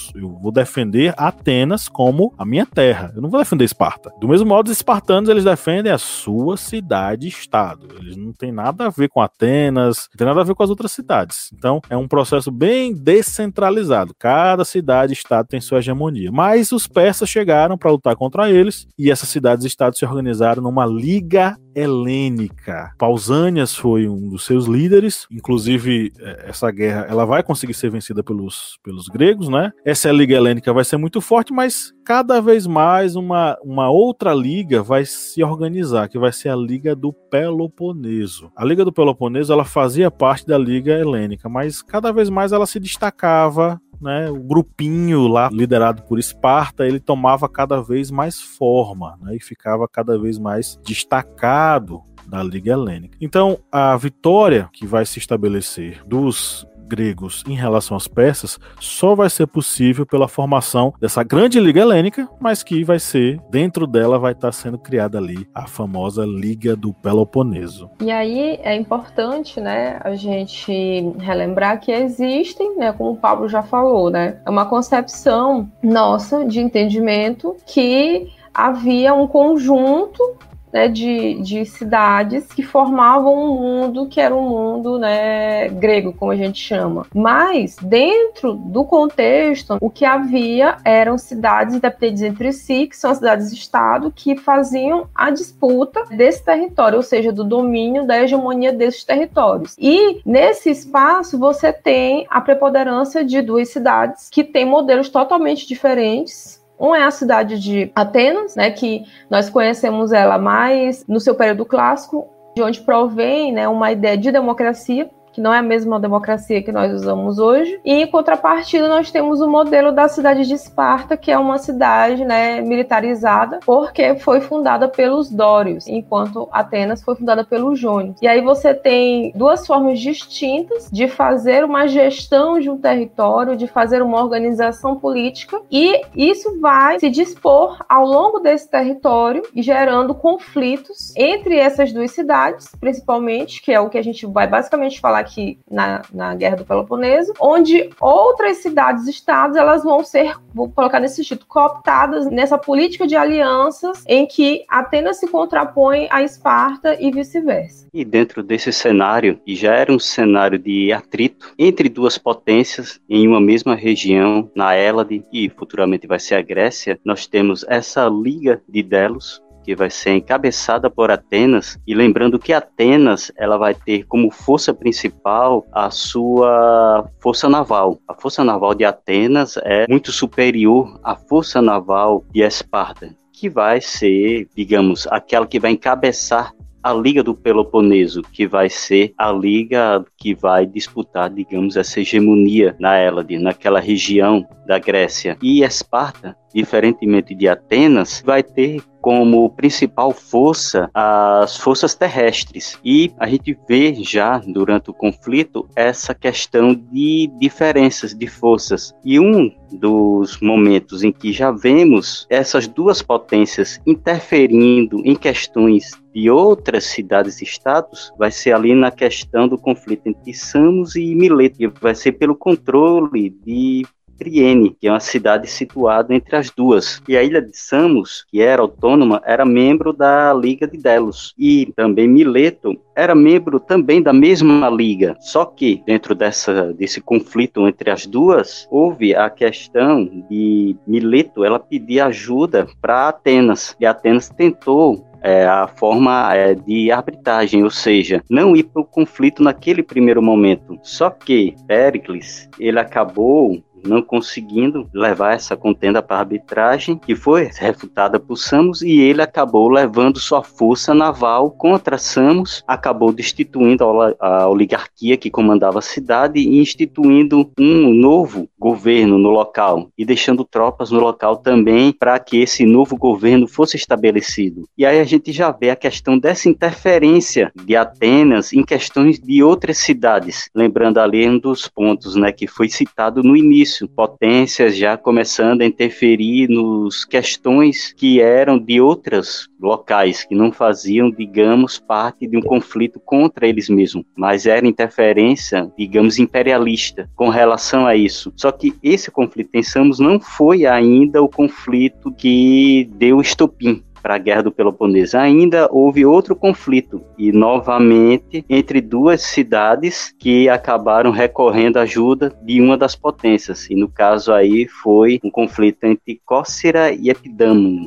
vou 0.41 0.53
defender 0.53 1.15
Atenas 1.17 1.89
como 1.89 2.35
a 2.39 2.45
minha 2.45 2.67
terra. 2.67 3.13
Eu 3.15 3.23
não 3.23 3.31
vou 3.31 3.41
defender 3.41 3.65
Esparta. 3.65 4.13
Do 4.21 4.29
mesmo 4.29 4.47
modo, 4.47 4.67
os 4.67 4.73
espartanos 4.73 5.29
eles 5.29 5.45
defendem 5.45 5.93
a 5.93 5.99
sua 5.99 6.57
cidade-estado. 6.57 7.89
Eles 7.99 8.17
não 8.17 8.33
têm 8.33 8.53
nada 8.53 8.87
a 8.87 8.91
ver 8.91 9.09
com 9.09 9.21
Atenas, 9.21 10.09
não 10.11 10.17
tem 10.17 10.27
nada 10.27 10.41
a 10.41 10.45
ver 10.45 10.55
com 10.55 10.63
as 10.63 10.71
outras 10.71 10.93
cidades. 10.93 11.51
Então, 11.53 11.81
é 11.89 11.97
um 11.97 12.09
processo 12.09 12.51
bem 12.51 12.95
descentralizado. 12.95 14.15
Cada 14.19 14.65
cidade-estado 14.65 15.49
tem 15.49 15.61
sua 15.61 15.79
hegemonia. 15.79 16.31
Mas 16.33 16.73
os 16.73 16.87
persas 16.87 17.29
chegaram 17.29 17.77
para 17.77 17.91
lutar 17.91 18.17
contra 18.17 18.51
eles 18.51 18.87
e 18.99 19.11
essas 19.11 19.29
cidades-estados 19.29 19.82
estados 19.83 19.99
se 19.99 20.05
organizaram 20.05 20.63
numa 20.63 20.87
liga 20.87 21.57
helênica. 21.75 22.93
Pausanias 22.99 23.75
foi 23.75 24.09
um 24.09 24.29
dos 24.29 24.45
seus 24.45 24.67
líderes, 24.67 25.27
inclusive 25.31 26.13
é, 26.21 26.51
essa 26.51 26.71
guerra 26.71 27.07
ela 27.09 27.25
vai 27.25 27.43
conseguir 27.43 27.75
ser 27.75 27.91
vencida 27.91 28.23
pelos, 28.23 28.79
pelos 28.85 29.09
gregos, 29.09 29.49
né? 29.49 29.73
Essa 29.85 30.13
liga 30.13 30.37
helênica 30.37 30.73
vai 30.73 30.85
ser 30.85 30.99
muito 30.99 31.21
forte, 31.21 31.53
mas 31.53 31.93
cada 32.05 32.41
vez 32.41 32.67
mais 32.67 33.17
uma, 33.17 33.57
uma 33.65 33.91
outra 33.91 34.35
liga 34.35 34.83
vai 34.83 35.05
se 35.05 35.43
organizar, 35.43 36.09
que 36.09 36.19
vai 36.19 36.33
ser 36.33 36.51
a 36.51 36.57
Liga 36.57 36.95
do 36.95 37.13
Peloponeso. 37.13 38.53
A 38.55 38.65
Liga 38.65 38.85
do 38.85 38.93
Peloponeso 38.93 39.53
ela 39.53 39.65
fazia 39.65 40.11
parte 40.11 40.47
da 40.47 40.59
Liga 40.59 40.93
Helênica, 40.93 41.49
mas 41.49 41.83
cada 41.83 42.13
vez 42.13 42.29
mais 42.29 42.53
ela 42.53 42.67
se 42.67 42.79
destacava 42.79 43.81
né, 44.03 44.31
o 44.31 44.41
grupinho 44.41 45.29
lá 45.29 45.49
liderado 45.51 46.03
por 46.03 46.19
Esparta, 46.19 46.85
ele 46.85 47.01
tomava 47.01 47.49
cada 47.49 47.81
vez 47.81 48.11
mais 48.11 48.41
forma, 48.41 49.17
né, 49.23 49.37
e 49.37 49.41
ficava 49.41 49.89
cada 49.89 50.19
vez 50.19 50.39
mais 50.39 50.79
destacado 50.85 52.03
da 52.33 52.43
Liga 52.43 52.73
Helênica. 52.73 53.19
Então, 53.21 53.59
a 53.71 53.95
vitória 53.95 54.71
que 54.73 54.87
vai 54.87 55.05
se 55.05 55.19
estabelecer 55.19 56.03
dos 56.07 56.67
gregos 56.89 57.45
em 57.47 57.55
relação 57.55 57.95
aos 57.95 58.09
persas 58.09 58.59
só 58.81 59.15
vai 59.15 59.31
ser 59.31 59.47
possível 59.47 60.05
pela 60.05 60.29
formação 60.29 60.93
dessa 61.01 61.23
grande 61.23 61.61
liga 61.61 61.81
helênica, 61.81 62.29
mas 62.41 62.63
que 62.63 62.85
vai 62.85 62.99
ser, 62.99 63.41
dentro 63.51 63.87
dela 63.87 64.19
vai 64.19 64.33
estar 64.33 64.53
sendo 64.53 64.79
criada 64.79 65.17
ali 65.17 65.49
a 65.55 65.67
famosa 65.67 66.27
Liga 66.27 66.77
do 66.77 66.93
Peloponeso. 66.93 67.91
E 68.01 68.11
aí 68.11 68.59
é 68.63 68.75
importante, 68.75 69.61
né, 69.61 69.99
a 70.03 70.15
gente 70.15 70.73
relembrar 71.19 71.81
que 71.81 71.93
existem, 71.93 72.77
né, 72.77 72.93
como 72.93 73.13
o 73.13 73.17
Pablo 73.17 73.49
já 73.49 73.63
falou, 73.63 74.11
né, 74.11 74.39
é 74.45 74.51
uma 74.51 74.67
concepção 74.67 75.71
nossa 75.83 76.45
de 76.45 76.61
entendimento 76.61 77.57
que 77.67 78.29
havia 78.53 79.15
um 79.15 79.27
conjunto 79.27 80.37
né, 80.73 80.89
de, 80.89 81.41
de 81.43 81.65
cidades 81.65 82.47
que 82.47 82.63
formavam 82.63 83.35
um 83.35 83.61
mundo 83.61 84.07
que 84.07 84.21
era 84.21 84.35
um 84.35 84.49
mundo 84.49 84.99
né, 84.99 85.69
grego, 85.69 86.13
como 86.13 86.33
a 86.33 86.37
gente 86.37 86.59
chama. 86.59 87.07
Mas, 87.15 87.77
dentro 87.81 88.55
do 88.55 88.85
contexto, 88.85 89.77
o 89.81 89.91
que 89.91 90.05
havia 90.05 90.79
eram 90.85 91.19
cidades 91.19 91.75
independentes 91.75 92.23
entre 92.23 92.53
si, 92.53 92.87
que 92.87 92.97
são 92.97 93.11
as 93.11 93.19
cidades-estado, 93.19 94.13
que 94.15 94.37
faziam 94.37 95.09
a 95.15 95.31
disputa 95.31 96.05
desse 96.11 96.45
território, 96.45 96.97
ou 96.97 97.03
seja, 97.03 97.33
do 97.33 97.45
domínio, 97.45 98.07
da 98.07 98.23
hegemonia 98.23 98.73
desses 98.73 99.05
territórios. 99.05 99.77
E, 99.79 100.21
nesse 100.25 100.71
espaço, 100.71 101.39
você 101.39 101.73
tem 101.73 102.27
a 102.31 102.41
preponderância 102.41 103.25
de 103.25 103.41
duas 103.43 103.69
cidades 103.69 104.29
que 104.31 104.45
têm 104.45 104.65
modelos 104.65 105.09
totalmente 105.09 105.67
diferentes, 105.67 106.62
um 106.83 106.95
é 106.95 107.05
a 107.05 107.11
cidade 107.13 107.61
de 107.61 107.93
Atenas, 107.95 108.57
né, 108.57 108.71
que 108.73 109.05
nós 109.31 109.49
conhecemos 109.49 110.11
ela 110.11 110.37
mais 110.37 111.07
no 111.07 111.21
seu 111.21 111.35
período 111.37 111.65
clássico, 111.65 112.29
de 112.57 112.63
onde 112.63 112.81
provém 112.81 113.53
né, 113.53 113.69
uma 113.69 113.93
ideia 113.93 114.19
de 114.19 114.33
democracia, 114.33 115.09
que 115.33 115.41
não 115.41 115.53
é 115.53 115.59
a 115.59 115.63
mesma 115.63 115.99
democracia 115.99 116.63
que 116.63 116.73
nós 116.73 116.93
usamos 116.93 117.39
hoje. 117.39 117.81
E 117.85 118.03
em 118.03 118.07
contrapartida, 118.07 118.89
nós 118.89 119.11
temos 119.11 119.41
o 119.41 119.49
modelo 119.49 119.93
da 119.93 120.09
cidade 120.09 120.47
de 120.47 120.55
Esparta, 120.55 121.17
que 121.17 121.31
é 121.31 121.39
uma 121.39 121.59
cidade 121.59 122.25
né, 122.25 122.61
militarizada, 122.61 123.61
porque 123.65 124.15
foi 124.17 124.41
fundada 124.41 124.89
pelos 124.89 125.31
Dórios, 125.31 125.87
enquanto 125.87 126.49
Atenas 126.53 127.03
foi 127.03 127.15
fundada 127.15 127.45
pelos 127.45 127.79
Jônios. 127.79 128.17
E 128.21 128.29
aí 128.29 128.41
você 128.41 128.75
tem 128.75 129.33
duas 129.35 129.67
formas 129.67 129.99
distintas 129.99 130.91
de 130.91 131.09
fazer 131.09 131.65
uma 131.65 131.87
gestão 131.87 132.59
de 132.59 132.69
um 132.69 132.77
território, 132.77 133.57
de 133.57 133.67
fazer 133.67 134.03
uma 134.03 134.23
organização 134.23 134.97
política, 134.97 135.61
e 135.71 136.03
isso 136.15 136.61
vai 136.61 136.99
se 136.99 137.09
dispor 137.09 137.85
ao 137.89 138.05
longo 138.05 138.39
desse 138.39 138.71
território 138.71 139.43
gerando 139.55 140.15
conflitos 140.15 141.15
entre 141.17 141.57
essas 141.57 141.93
duas 141.93 142.11
cidades, 142.11 142.69
principalmente, 142.81 143.63
que 143.63 143.73
é 143.73 143.81
o 143.81 143.89
que 143.89 143.99
a 143.99 144.03
gente 144.03 144.27
vai 144.27 144.47
basicamente 144.47 145.01
falar 145.01 145.22
aqui 145.23 145.59
na, 145.71 146.03
na 146.13 146.35
Guerra 146.35 146.57
do 146.57 146.65
Peloponeso, 146.65 147.33
onde 147.41 147.89
outras 148.01 148.59
cidades-estados 148.59 149.57
elas 149.57 149.83
vão 149.83 150.05
ser, 150.05 150.37
vou 150.55 150.69
colocar 150.69 151.01
nesse 151.01 151.25
título, 151.25 151.49
cooptadas 151.49 152.27
nessa 152.31 152.59
política 152.59 153.07
de 153.07 153.17
alianças 153.17 154.05
em 154.07 154.27
que 154.27 154.65
Atenas 154.69 155.19
se 155.19 155.29
contrapõe 155.29 156.07
a 156.11 156.23
Esparta 156.23 156.97
e 157.01 157.11
vice-versa. 157.11 157.87
E 157.93 158.05
dentro 158.05 158.43
desse 158.43 158.73
cenário, 158.73 159.39
que 159.45 159.55
já 159.55 159.75
era 159.75 159.93
um 159.93 159.99
cenário 159.99 160.59
de 160.59 160.93
atrito 160.93 161.53
entre 161.59 161.89
duas 161.89 162.17
potências 162.17 163.01
em 163.09 163.27
uma 163.29 163.41
mesma 163.41 163.75
região, 163.75 164.51
na 164.55 164.75
Hélade, 164.75 165.25
e 165.33 165.49
futuramente 165.51 166.07
vai 166.07 166.19
ser 166.19 166.37
a 166.37 166.43
Grécia, 166.43 166.99
nós 167.05 167.27
temos 167.27 167.65
essa 167.69 168.09
Liga 168.09 168.63
de 168.69 168.83
Delos, 168.83 169.42
que 169.63 169.75
vai 169.75 169.91
ser 169.91 170.15
encabeçada 170.15 170.91
por 170.91 171.11
Atenas, 171.11 171.79
e 171.87 171.95
lembrando 171.95 172.39
que 172.39 172.53
Atenas 172.53 173.31
ela 173.37 173.57
vai 173.57 173.75
ter 173.75 174.05
como 174.05 174.31
força 174.31 174.75
principal 174.75 175.67
a 175.73 175.91
sua 175.91 177.09
força 177.21 177.49
naval. 177.49 177.99
A 178.09 178.15
força 178.15 178.43
naval 178.43 178.75
de 178.75 178.85
Atenas 178.85 179.57
é 179.63 179.87
muito 179.89 180.13
superior 180.13 180.99
à 181.03 181.15
força 181.15 181.63
naval 181.63 182.25
de 182.33 182.43
Esparta, 182.43 183.15
que 183.33 183.49
vai 183.49 183.81
ser, 183.81 184.49
digamos, 184.57 185.07
aquela 185.09 185.47
que 185.47 185.59
vai 185.59 185.73
encabeçar 185.73 186.53
a 186.83 186.93
Liga 186.93 187.23
do 187.23 187.35
Peloponeso, 187.35 188.23
que 188.23 188.47
vai 188.47 188.69
ser 188.69 189.15
a 189.17 189.31
liga 189.31 190.05
que 190.19 190.35
vai 190.35 190.67
disputar, 190.67 191.31
digamos, 191.31 191.77
essa 191.77 192.01
hegemonia 192.01 192.75
na 192.81 192.97
Hélade, 192.97 193.39
naquela 193.39 193.79
região 193.79 194.45
da 194.67 194.79
Grécia. 194.81 195.39
E 195.41 195.63
Esparta, 195.63 196.37
diferentemente 196.53 197.35
de 197.35 197.49
Atenas, 197.49 198.21
vai 198.27 198.43
ter 198.43 198.83
como 199.03 199.51
principal 199.51 200.13
força 200.13 200.89
as 200.95 201.57
forças 201.59 201.95
terrestres. 201.95 202.79
E 202.85 203.13
a 203.19 203.27
gente 203.27 203.59
vê 203.69 203.93
já 203.95 204.39
durante 204.39 204.91
o 204.91 204.95
conflito 204.95 205.69
essa 205.75 206.15
questão 206.15 206.73
de 206.73 207.31
diferenças 207.39 208.15
de 208.15 208.27
forças. 208.29 208.95
E 209.05 209.19
um 209.19 209.53
dos 209.73 210.39
momentos 210.41 211.03
em 211.03 211.11
que 211.11 211.33
já 211.33 211.51
vemos 211.51 212.27
essas 212.31 212.69
duas 212.69 213.03
potências 213.03 213.81
interferindo 213.87 215.03
em 215.05 215.17
questões 215.17 216.01
de 216.15 216.31
outras 216.31 216.85
cidades 216.85 217.41
e 217.41 217.45
estados 217.45 218.13
vai 218.19 218.31
ser 218.31 218.53
ali 218.53 218.75
na 218.75 218.91
questão 218.91 219.49
do 219.49 219.59
conflito 219.59 220.07
entre 220.07 220.35
Samos 220.35 220.95
e 220.95 221.15
Mileto, 221.15 221.57
que 221.57 221.69
vai 221.81 221.95
ser 221.95 222.13
pelo 222.13 222.37
controle 222.37 223.31
de 223.31 223.85
Triene, 224.23 224.77
que 224.81 224.87
é 224.87 224.91
uma 224.91 225.01
cidade 225.01 225.49
situada 225.49 226.15
entre 226.15 226.37
as 226.37 226.49
duas. 226.51 227.03
E 227.09 227.17
a 227.17 227.23
ilha 227.23 227.43
de 227.43 227.57
Samos, 227.57 228.25
que 228.31 228.41
era 228.41 228.63
autônoma, 228.63 229.21
era 229.27 229.45
membro 229.45 229.93
da 229.93 230.33
Liga 230.33 230.67
de 230.67 230.79
Delos. 230.79 231.35
E 231.37 231.73
também 231.75 232.07
Mileto 232.07 232.77
era 232.95 233.15
membro 233.15 233.59
também 233.59 234.01
da 234.01 234.13
mesma 234.13 234.69
liga. 234.69 235.17
Só 235.21 235.45
que 235.45 235.83
dentro 235.85 236.15
dessa, 236.15 236.73
desse 236.73 237.01
conflito 237.01 237.67
entre 237.67 237.91
as 237.91 238.07
duas, 238.07 238.69
houve 238.71 239.15
a 239.15 239.29
questão 239.29 240.05
de 240.31 240.77
Mileto 240.87 241.45
ela 241.45 241.59
pedir 241.59 242.01
ajuda 242.01 242.69
para 242.81 243.09
Atenas. 243.09 243.75
E 243.81 243.87
Atenas 243.87 244.29
tentou 244.29 245.05
é, 245.23 245.47
a 245.47 245.67
forma 245.69 246.35
é, 246.35 246.55
de 246.55 246.91
arbitragem, 246.91 247.63
ou 247.63 247.71
seja, 247.71 248.23
não 248.29 248.57
ir 248.57 248.65
para 248.65 248.83
o 248.83 248.85
conflito 248.85 249.43
naquele 249.43 249.83
primeiro 249.83 250.21
momento. 250.21 250.79
Só 250.83 251.09
que 251.11 251.55
Pericles 251.67 252.49
ele 252.59 252.79
acabou 252.79 253.63
não 253.85 254.03
conseguindo 254.03 254.89
levar 254.93 255.35
essa 255.35 255.57
contenda 255.57 256.03
para 256.03 256.19
arbitragem, 256.19 256.99
que 256.99 257.15
foi 257.15 257.51
refutada 257.59 258.19
por 258.19 258.37
Samos, 258.37 258.83
e 258.83 259.01
ele 259.01 259.23
acabou 259.23 259.69
levando 259.69 260.19
sua 260.19 260.43
força 260.43 260.95
naval 260.95 261.51
contra 261.51 261.99
Samos, 261.99 262.63
acabou 262.67 263.13
destituindo 263.13 263.85
a 264.21 264.49
oligarquia 264.49 265.17
que 265.17 265.31
comandava 265.31 265.79
a 265.79 265.83
cidade 265.83 266.41
e 266.41 266.59
instituindo 266.59 267.51
um 267.59 267.93
novo 267.93 268.49
governo 268.59 269.19
no 269.19 269.31
local 269.31 269.89
e 269.97 270.05
deixando 270.05 270.45
tropas 270.45 270.91
no 270.91 271.01
local 271.01 271.37
também 271.37 271.93
para 271.93 272.19
que 272.19 272.39
esse 272.39 272.65
novo 272.65 272.97
governo 272.97 273.47
fosse 273.47 273.77
estabelecido. 273.77 274.69
E 274.77 274.87
aí 274.87 275.01
a 275.01 275.05
gente 275.05 275.33
já 275.33 275.51
vê 275.51 275.71
a 275.71 275.77
questão 275.77 276.19
dessa 276.19 276.49
interferência 276.49 277.53
de 277.65 277.77
Atenas 277.77 278.53
em 278.53 278.63
questões 278.63 279.19
de 279.19 279.43
outras 279.43 279.79
cidades, 279.79 280.49
lembrando 280.55 280.99
ali 280.99 281.29
um 281.29 281.39
dos 281.39 281.69
pontos, 281.69 282.15
né, 282.15 282.33
que 282.33 282.47
foi 282.47 282.69
citado 282.69 283.23
no 283.23 283.37
início 283.37 283.72
início, 283.73 283.89
potências 283.89 284.77
já 284.77 284.97
começando 284.97 285.63
a 285.63 285.67
interferir 285.67 286.49
nos 286.49 287.05
questões 287.05 287.93
que 287.93 288.21
eram 288.21 288.59
de 288.59 288.81
outros 288.81 289.49
locais, 289.61 290.25
que 290.25 290.35
não 290.35 290.53
faziam, 290.53 291.11
digamos, 291.11 291.79
parte 291.79 292.27
de 292.27 292.37
um 292.37 292.43
conflito 292.43 293.01
contra 293.01 293.47
eles 293.47 293.69
mesmos, 293.69 294.05
mas 294.17 294.47
era 294.47 294.67
interferência, 294.67 295.71
digamos, 295.79 296.19
imperialista 296.19 297.09
com 297.17 297.29
relação 297.29 297.87
a 297.87 297.97
isso. 297.97 298.33
Só 298.37 298.53
que 298.53 298.75
esse 298.83 299.11
conflito, 299.11 299.51
pensamos, 299.51 299.99
não 299.99 300.21
foi 300.21 300.67
ainda 300.67 301.23
o 301.23 301.29
conflito 301.29 302.13
que 302.13 302.89
deu 302.95 303.21
estopim 303.21 303.83
para 304.03 304.17
a 304.17 304.19
Guerra 304.19 304.43
do 304.43 304.53
Peloponeso. 304.53 305.17
Ainda 305.17 305.69
houve 305.71 306.05
outro 306.05 306.35
conflito, 306.35 307.03
e 307.17 307.31
novamente 307.31 308.45
entre 308.49 308.81
duas 308.81 309.23
cidades 309.23 310.15
que 310.19 310.49
acabaram 310.49 311.11
recorrendo 311.11 311.79
à 311.79 311.83
ajuda 311.83 312.37
de 312.43 312.61
uma 312.61 312.77
das 312.77 312.97
potências. 312.97 313.71
E 313.71 313.75
no 313.75 313.89
caso 313.89 314.33
aí 314.33 314.67
foi 314.67 315.21
um 315.23 315.31
conflito 315.31 315.85
entre 315.85 316.21
Cócera 316.25 316.93
e 316.93 317.09
Epidâmon. 317.09 317.87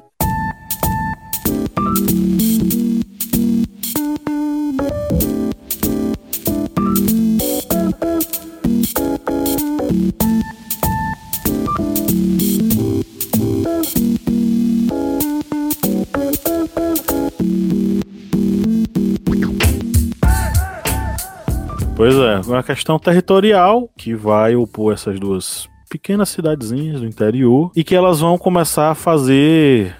Pois 21.96 22.14
é, 22.14 22.42
uma 22.46 22.62
questão 22.62 23.00
territorial 23.00 23.90
que 23.98 24.14
vai 24.14 24.54
opor 24.54 24.94
essas 24.94 25.18
duas 25.18 25.70
pequenas 25.90 26.28
cidadezinhas 26.28 27.00
do 27.00 27.08
interior 27.08 27.72
e 27.74 27.86
que 27.86 27.96
elas 27.96 28.20
vão 28.20 28.38
começar 28.38 28.92
a 28.92 28.96
fazer 28.96 29.96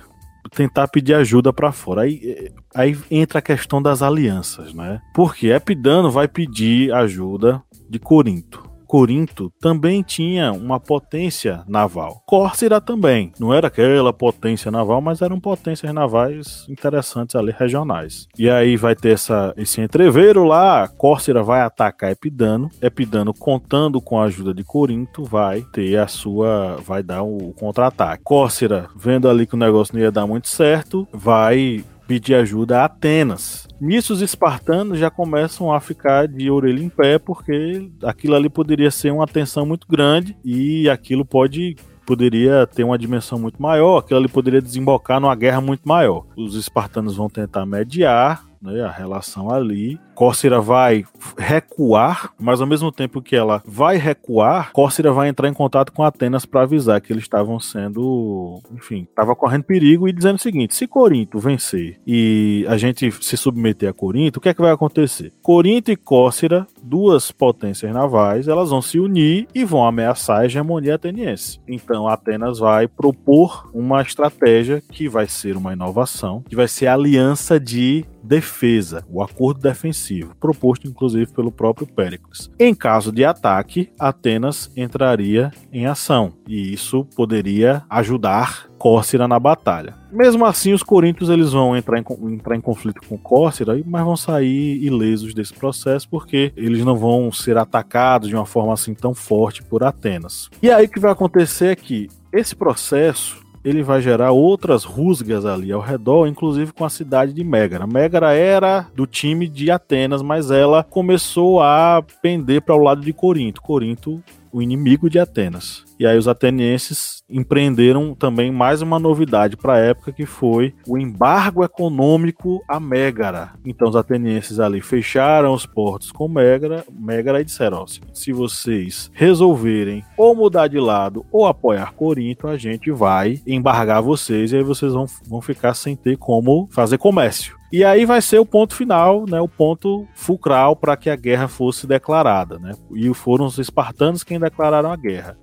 tentar 0.52 0.90
pedir 0.90 1.14
ajuda 1.14 1.54
para 1.54 1.72
fora. 1.72 2.02
Aí, 2.02 2.52
aí 2.76 2.98
entra 3.10 3.40
a 3.40 3.42
questão 3.42 3.82
das 3.82 4.02
alianças, 4.02 4.74
né? 4.74 5.02
Porque 5.14 5.48
Epidano 5.48 6.12
vai 6.12 6.28
pedir 6.28 6.94
ajuda 6.94 7.64
de 7.90 7.98
Corinto. 7.98 8.65
Corinto 8.86 9.52
também 9.60 10.02
tinha 10.02 10.52
uma 10.52 10.80
potência 10.80 11.64
naval. 11.68 12.22
Córcera 12.26 12.80
também. 12.80 13.32
Não 13.40 13.54
era 13.54 13.68
aquela 13.68 14.14
potência 14.14 14.72
naval, 14.72 15.02
mas 15.02 15.22
eram 15.22 15.40
potências 15.40 15.94
navais 15.94 16.66
interessantes 16.70 17.36
ali, 17.36 17.54
regionais. 17.58 18.28
E 18.38 18.50
aí 18.50 18.78
vai 18.78 18.96
ter 18.96 19.12
essa, 19.12 19.54
esse 19.58 19.82
entreveiro 19.82 20.44
lá. 20.44 20.88
Córcera 20.88 21.44
vai 21.44 21.62
atacar 21.62 22.12
Epidano. 22.12 22.70
Epidano, 22.82 23.34
contando 23.34 24.00
com 24.02 24.20
a 24.20 24.26
ajuda 24.26 24.54
de 24.54 24.64
Corinto, 24.64 25.24
vai 25.24 25.62
ter 25.62 25.98
a 25.98 26.08
sua. 26.08 26.78
vai 26.86 27.04
dar 27.04 27.24
o 27.24 27.54
contra-ataque. 27.54 28.24
Córcera, 28.24 28.90
vendo 28.96 29.30
ali 29.30 29.46
que 29.46 29.56
o 29.56 29.58
negócio 29.60 29.96
não 29.96 30.02
ia 30.02 30.12
dar 30.12 30.28
muito 30.28 30.48
certo, 30.48 31.08
vai 31.12 31.84
pedir 32.08 32.36
ajuda 32.36 32.82
a 32.82 32.86
Atenas. 32.86 33.68
Nisso, 33.80 34.14
os 34.14 34.22
espartanos 34.22 35.00
já 35.00 35.10
começam 35.10 35.74
a 35.74 35.80
ficar 35.80 36.28
de 36.28 36.50
orelha 36.50 36.82
em 36.82 36.90
pé, 36.90 37.20
porque 37.20 37.90
aquilo 38.04 38.36
ali 38.36 38.50
poderia 38.50 38.90
ser 38.92 39.12
uma 39.12 39.28
tensão 39.28 39.66
muito 39.66 39.88
grande 39.88 40.36
e 40.44 40.90
aquilo 40.90 41.26
pode 41.26 41.76
poderia 42.06 42.68
ter 42.68 42.84
uma 42.84 43.00
dimensão 43.00 43.40
muito 43.40 43.60
maior, 43.60 43.98
aquilo 43.98 44.20
ali 44.20 44.28
poderia 44.28 44.62
desembocar 44.62 45.20
numa 45.20 45.36
guerra 45.36 45.60
muito 45.60 45.88
maior. 45.88 46.24
Os 46.38 46.56
espartanos 46.56 47.16
vão 47.16 47.28
tentar 47.28 47.66
mediar, 47.66 48.46
né, 48.66 48.82
a 48.82 48.92
relação 48.92 49.50
ali. 49.50 50.00
Córsira 50.14 50.62
vai 50.62 51.04
recuar, 51.38 52.32
mas 52.40 52.62
ao 52.62 52.68
mesmo 52.68 52.92
tempo 52.92 53.22
que 53.22 53.36
ela 53.36 53.62
vai 53.66 53.98
recuar, 53.98 54.72
Córsira 54.72 55.12
vai 55.12 55.28
entrar 55.28 55.50
em 55.50 55.54
contato 55.54 55.92
com 55.92 56.04
Atenas 56.04 56.46
para 56.46 56.62
avisar 56.62 57.02
que 57.02 57.12
eles 57.12 57.24
estavam 57.24 57.60
sendo, 57.60 58.62
enfim, 58.74 59.06
estava 59.10 59.36
correndo 59.36 59.64
perigo 59.64 60.08
e 60.08 60.14
dizendo 60.14 60.38
o 60.38 60.42
seguinte: 60.42 60.74
se 60.74 60.88
Corinto 60.88 61.38
vencer 61.38 62.00
e 62.08 62.66
a 62.68 62.78
gente 62.78 63.12
se 63.24 63.38
submeter 63.38 63.90
a 63.90 63.94
Corinto, 63.94 64.40
o 64.40 64.42
que 64.42 64.50
é 64.50 64.54
que 64.54 64.62
vai 64.62 64.72
acontecer? 64.72 65.34
Corinto 65.42 65.92
e 65.92 65.96
Córsira, 65.96 66.66
duas 66.82 67.32
potências 67.32 67.94
navais, 67.94 68.48
elas 68.48 68.70
vão 68.70 68.82
se 68.82 69.00
unir 69.00 69.48
e 69.54 69.66
vão 69.66 69.86
ameaçar 69.86 70.40
a 70.40 70.46
hegemonia 70.46 70.96
ateniense. 70.96 71.60
Então 71.68 72.08
Atenas 72.08 72.60
vai 72.60 72.88
propor 72.88 73.70
uma 73.74 74.02
estratégia 74.02 74.82
que 74.92 75.10
vai 75.10 75.28
ser 75.28 75.58
uma 75.58 75.74
inovação, 75.74 76.42
que 76.48 76.56
vai 76.56 76.68
ser 76.68 76.88
a 76.88 76.94
aliança 76.94 77.60
de 77.60 78.06
defesa, 78.26 79.06
o 79.10 79.22
acordo 79.22 79.60
defensivo, 79.60 80.36
proposto 80.40 80.88
inclusive 80.88 81.32
pelo 81.32 81.52
próprio 81.52 81.88
Péricles. 81.88 82.50
Em 82.60 82.74
caso 82.74 83.12
de 83.12 83.24
ataque, 83.24 83.90
Atenas 84.00 84.72
entraria 84.76 85.52
em 85.72 85.86
ação, 85.86 86.34
e 86.48 86.74
isso 86.74 87.06
poderia 87.16 87.84
ajudar 87.90 88.68
Córsira 88.78 89.28
na 89.28 89.40
batalha. 89.40 89.96
Mesmo 90.12 90.46
assim, 90.46 90.74
os 90.74 90.84
coríntios 90.84 91.30
eles 91.30 91.52
vão 91.52 91.76
entrar 91.76 91.98
em, 91.98 92.06
entrar 92.34 92.56
em 92.56 92.62
conflito 92.62 93.02
com 93.08 93.18
Córsira, 93.18 93.82
mas 93.86 94.04
vão 94.04 94.18
sair 94.18 94.84
ilesos 94.84 95.34
desse 95.34 95.54
processo 95.54 96.08
porque 96.10 96.54
eles 96.56 96.84
não 96.84 96.96
vão 96.96 97.32
ser 97.32 97.58
atacados 97.58 98.30
de 98.30 98.36
uma 98.36 98.46
forma 98.46 98.74
assim 98.74 98.94
tão 98.94 99.14
forte 99.14 99.64
por 99.64 99.84
Atenas. 99.84 100.50
E 100.62 100.70
aí 100.70 100.86
o 100.86 100.90
que 100.90 101.00
vai 101.00 101.12
acontecer 101.12 101.68
é 101.68 101.76
que 101.76 102.10
esse 102.32 102.56
processo 102.56 103.45
ele 103.66 103.82
vai 103.82 104.00
gerar 104.00 104.32
outras 104.32 104.84
rusgas 104.84 105.44
ali 105.44 105.72
ao 105.72 105.82
redor, 105.82 106.28
inclusive 106.28 106.72
com 106.72 106.86
a 106.86 106.90
cidade 106.90 107.34
de 107.34 107.44
Megara. 107.44 107.88
Megara 107.88 108.32
era 108.32 108.88
do 108.96 109.08
time 109.08 109.48
de 109.48 109.72
Atenas, 109.72 110.22
mas 110.22 110.52
ela 110.52 110.84
começou 110.84 111.60
a 111.60 112.04
pender 112.22 112.62
para 112.62 112.76
o 112.76 112.84
lado 112.84 113.02
de 113.02 113.12
Corinto. 113.12 113.64
Corinto 113.64 114.24
o 114.56 114.62
inimigo 114.62 115.10
de 115.10 115.20
Atenas. 115.20 115.84
E 115.98 116.06
aí 116.06 116.18
os 116.18 116.28
atenienses 116.28 117.24
empreenderam 117.30 118.14
também 118.14 118.52
mais 118.52 118.82
uma 118.82 119.00
novidade 119.00 119.56
para 119.56 119.74
a 119.74 119.80
época 119.80 120.12
que 120.12 120.26
foi 120.26 120.74
o 120.88 120.98
embargo 120.98 121.64
econômico 121.64 122.62
a 122.68 122.80
Mégara. 122.80 123.54
Então 123.66 123.88
os 123.88 123.96
atenienses 123.96 124.60
ali 124.60 124.82
fecharam 124.82 125.54
os 125.54 125.66
portos 125.66 126.12
com 126.12 126.28
Mégara, 126.28 126.84
Mégara 126.92 127.42
e 127.42 127.46
disseram: 127.46 127.84
ó, 127.84 127.86
se 128.14 128.32
vocês 128.34 129.10
resolverem 129.14 130.04
ou 130.18 130.36
mudar 130.36 130.68
de 130.68 130.80
lado 130.80 131.26
ou 131.32 131.46
apoiar 131.46 131.94
Corinto, 131.94 132.48
a 132.48 132.58
gente 132.58 132.92
vai 132.92 133.42
embargar 133.48 134.02
vocês 134.02 134.52
e 134.52 134.58
aí 134.58 134.64
vocês 134.64 134.94
vão, 134.94 135.06
vão 135.28 135.42
ficar 135.42 135.74
sem 135.74 135.96
ter 135.96 136.18
como 136.18 136.68
fazer 136.72 136.98
comércio. 136.98 137.56
E 137.76 137.84
aí 137.84 138.06
vai 138.06 138.22
ser 138.22 138.40
o 138.40 138.46
ponto 138.46 138.74
final, 138.74 139.26
né, 139.28 139.42
o 139.42 139.50
ponto 139.50 140.08
fulcral 140.14 140.78
para 140.78 140.96
que 140.96 141.10
a 141.10 141.16
guerra 141.16 141.50
fosse 141.50 141.86
declarada, 141.86 142.58
né? 142.58 142.72
E 142.94 143.14
foram 143.14 143.46
os 143.46 143.58
espartanos 143.58 144.24
quem 144.24 144.40
declararam 144.40 144.92
a 144.92 144.96
guerra. 144.96 145.38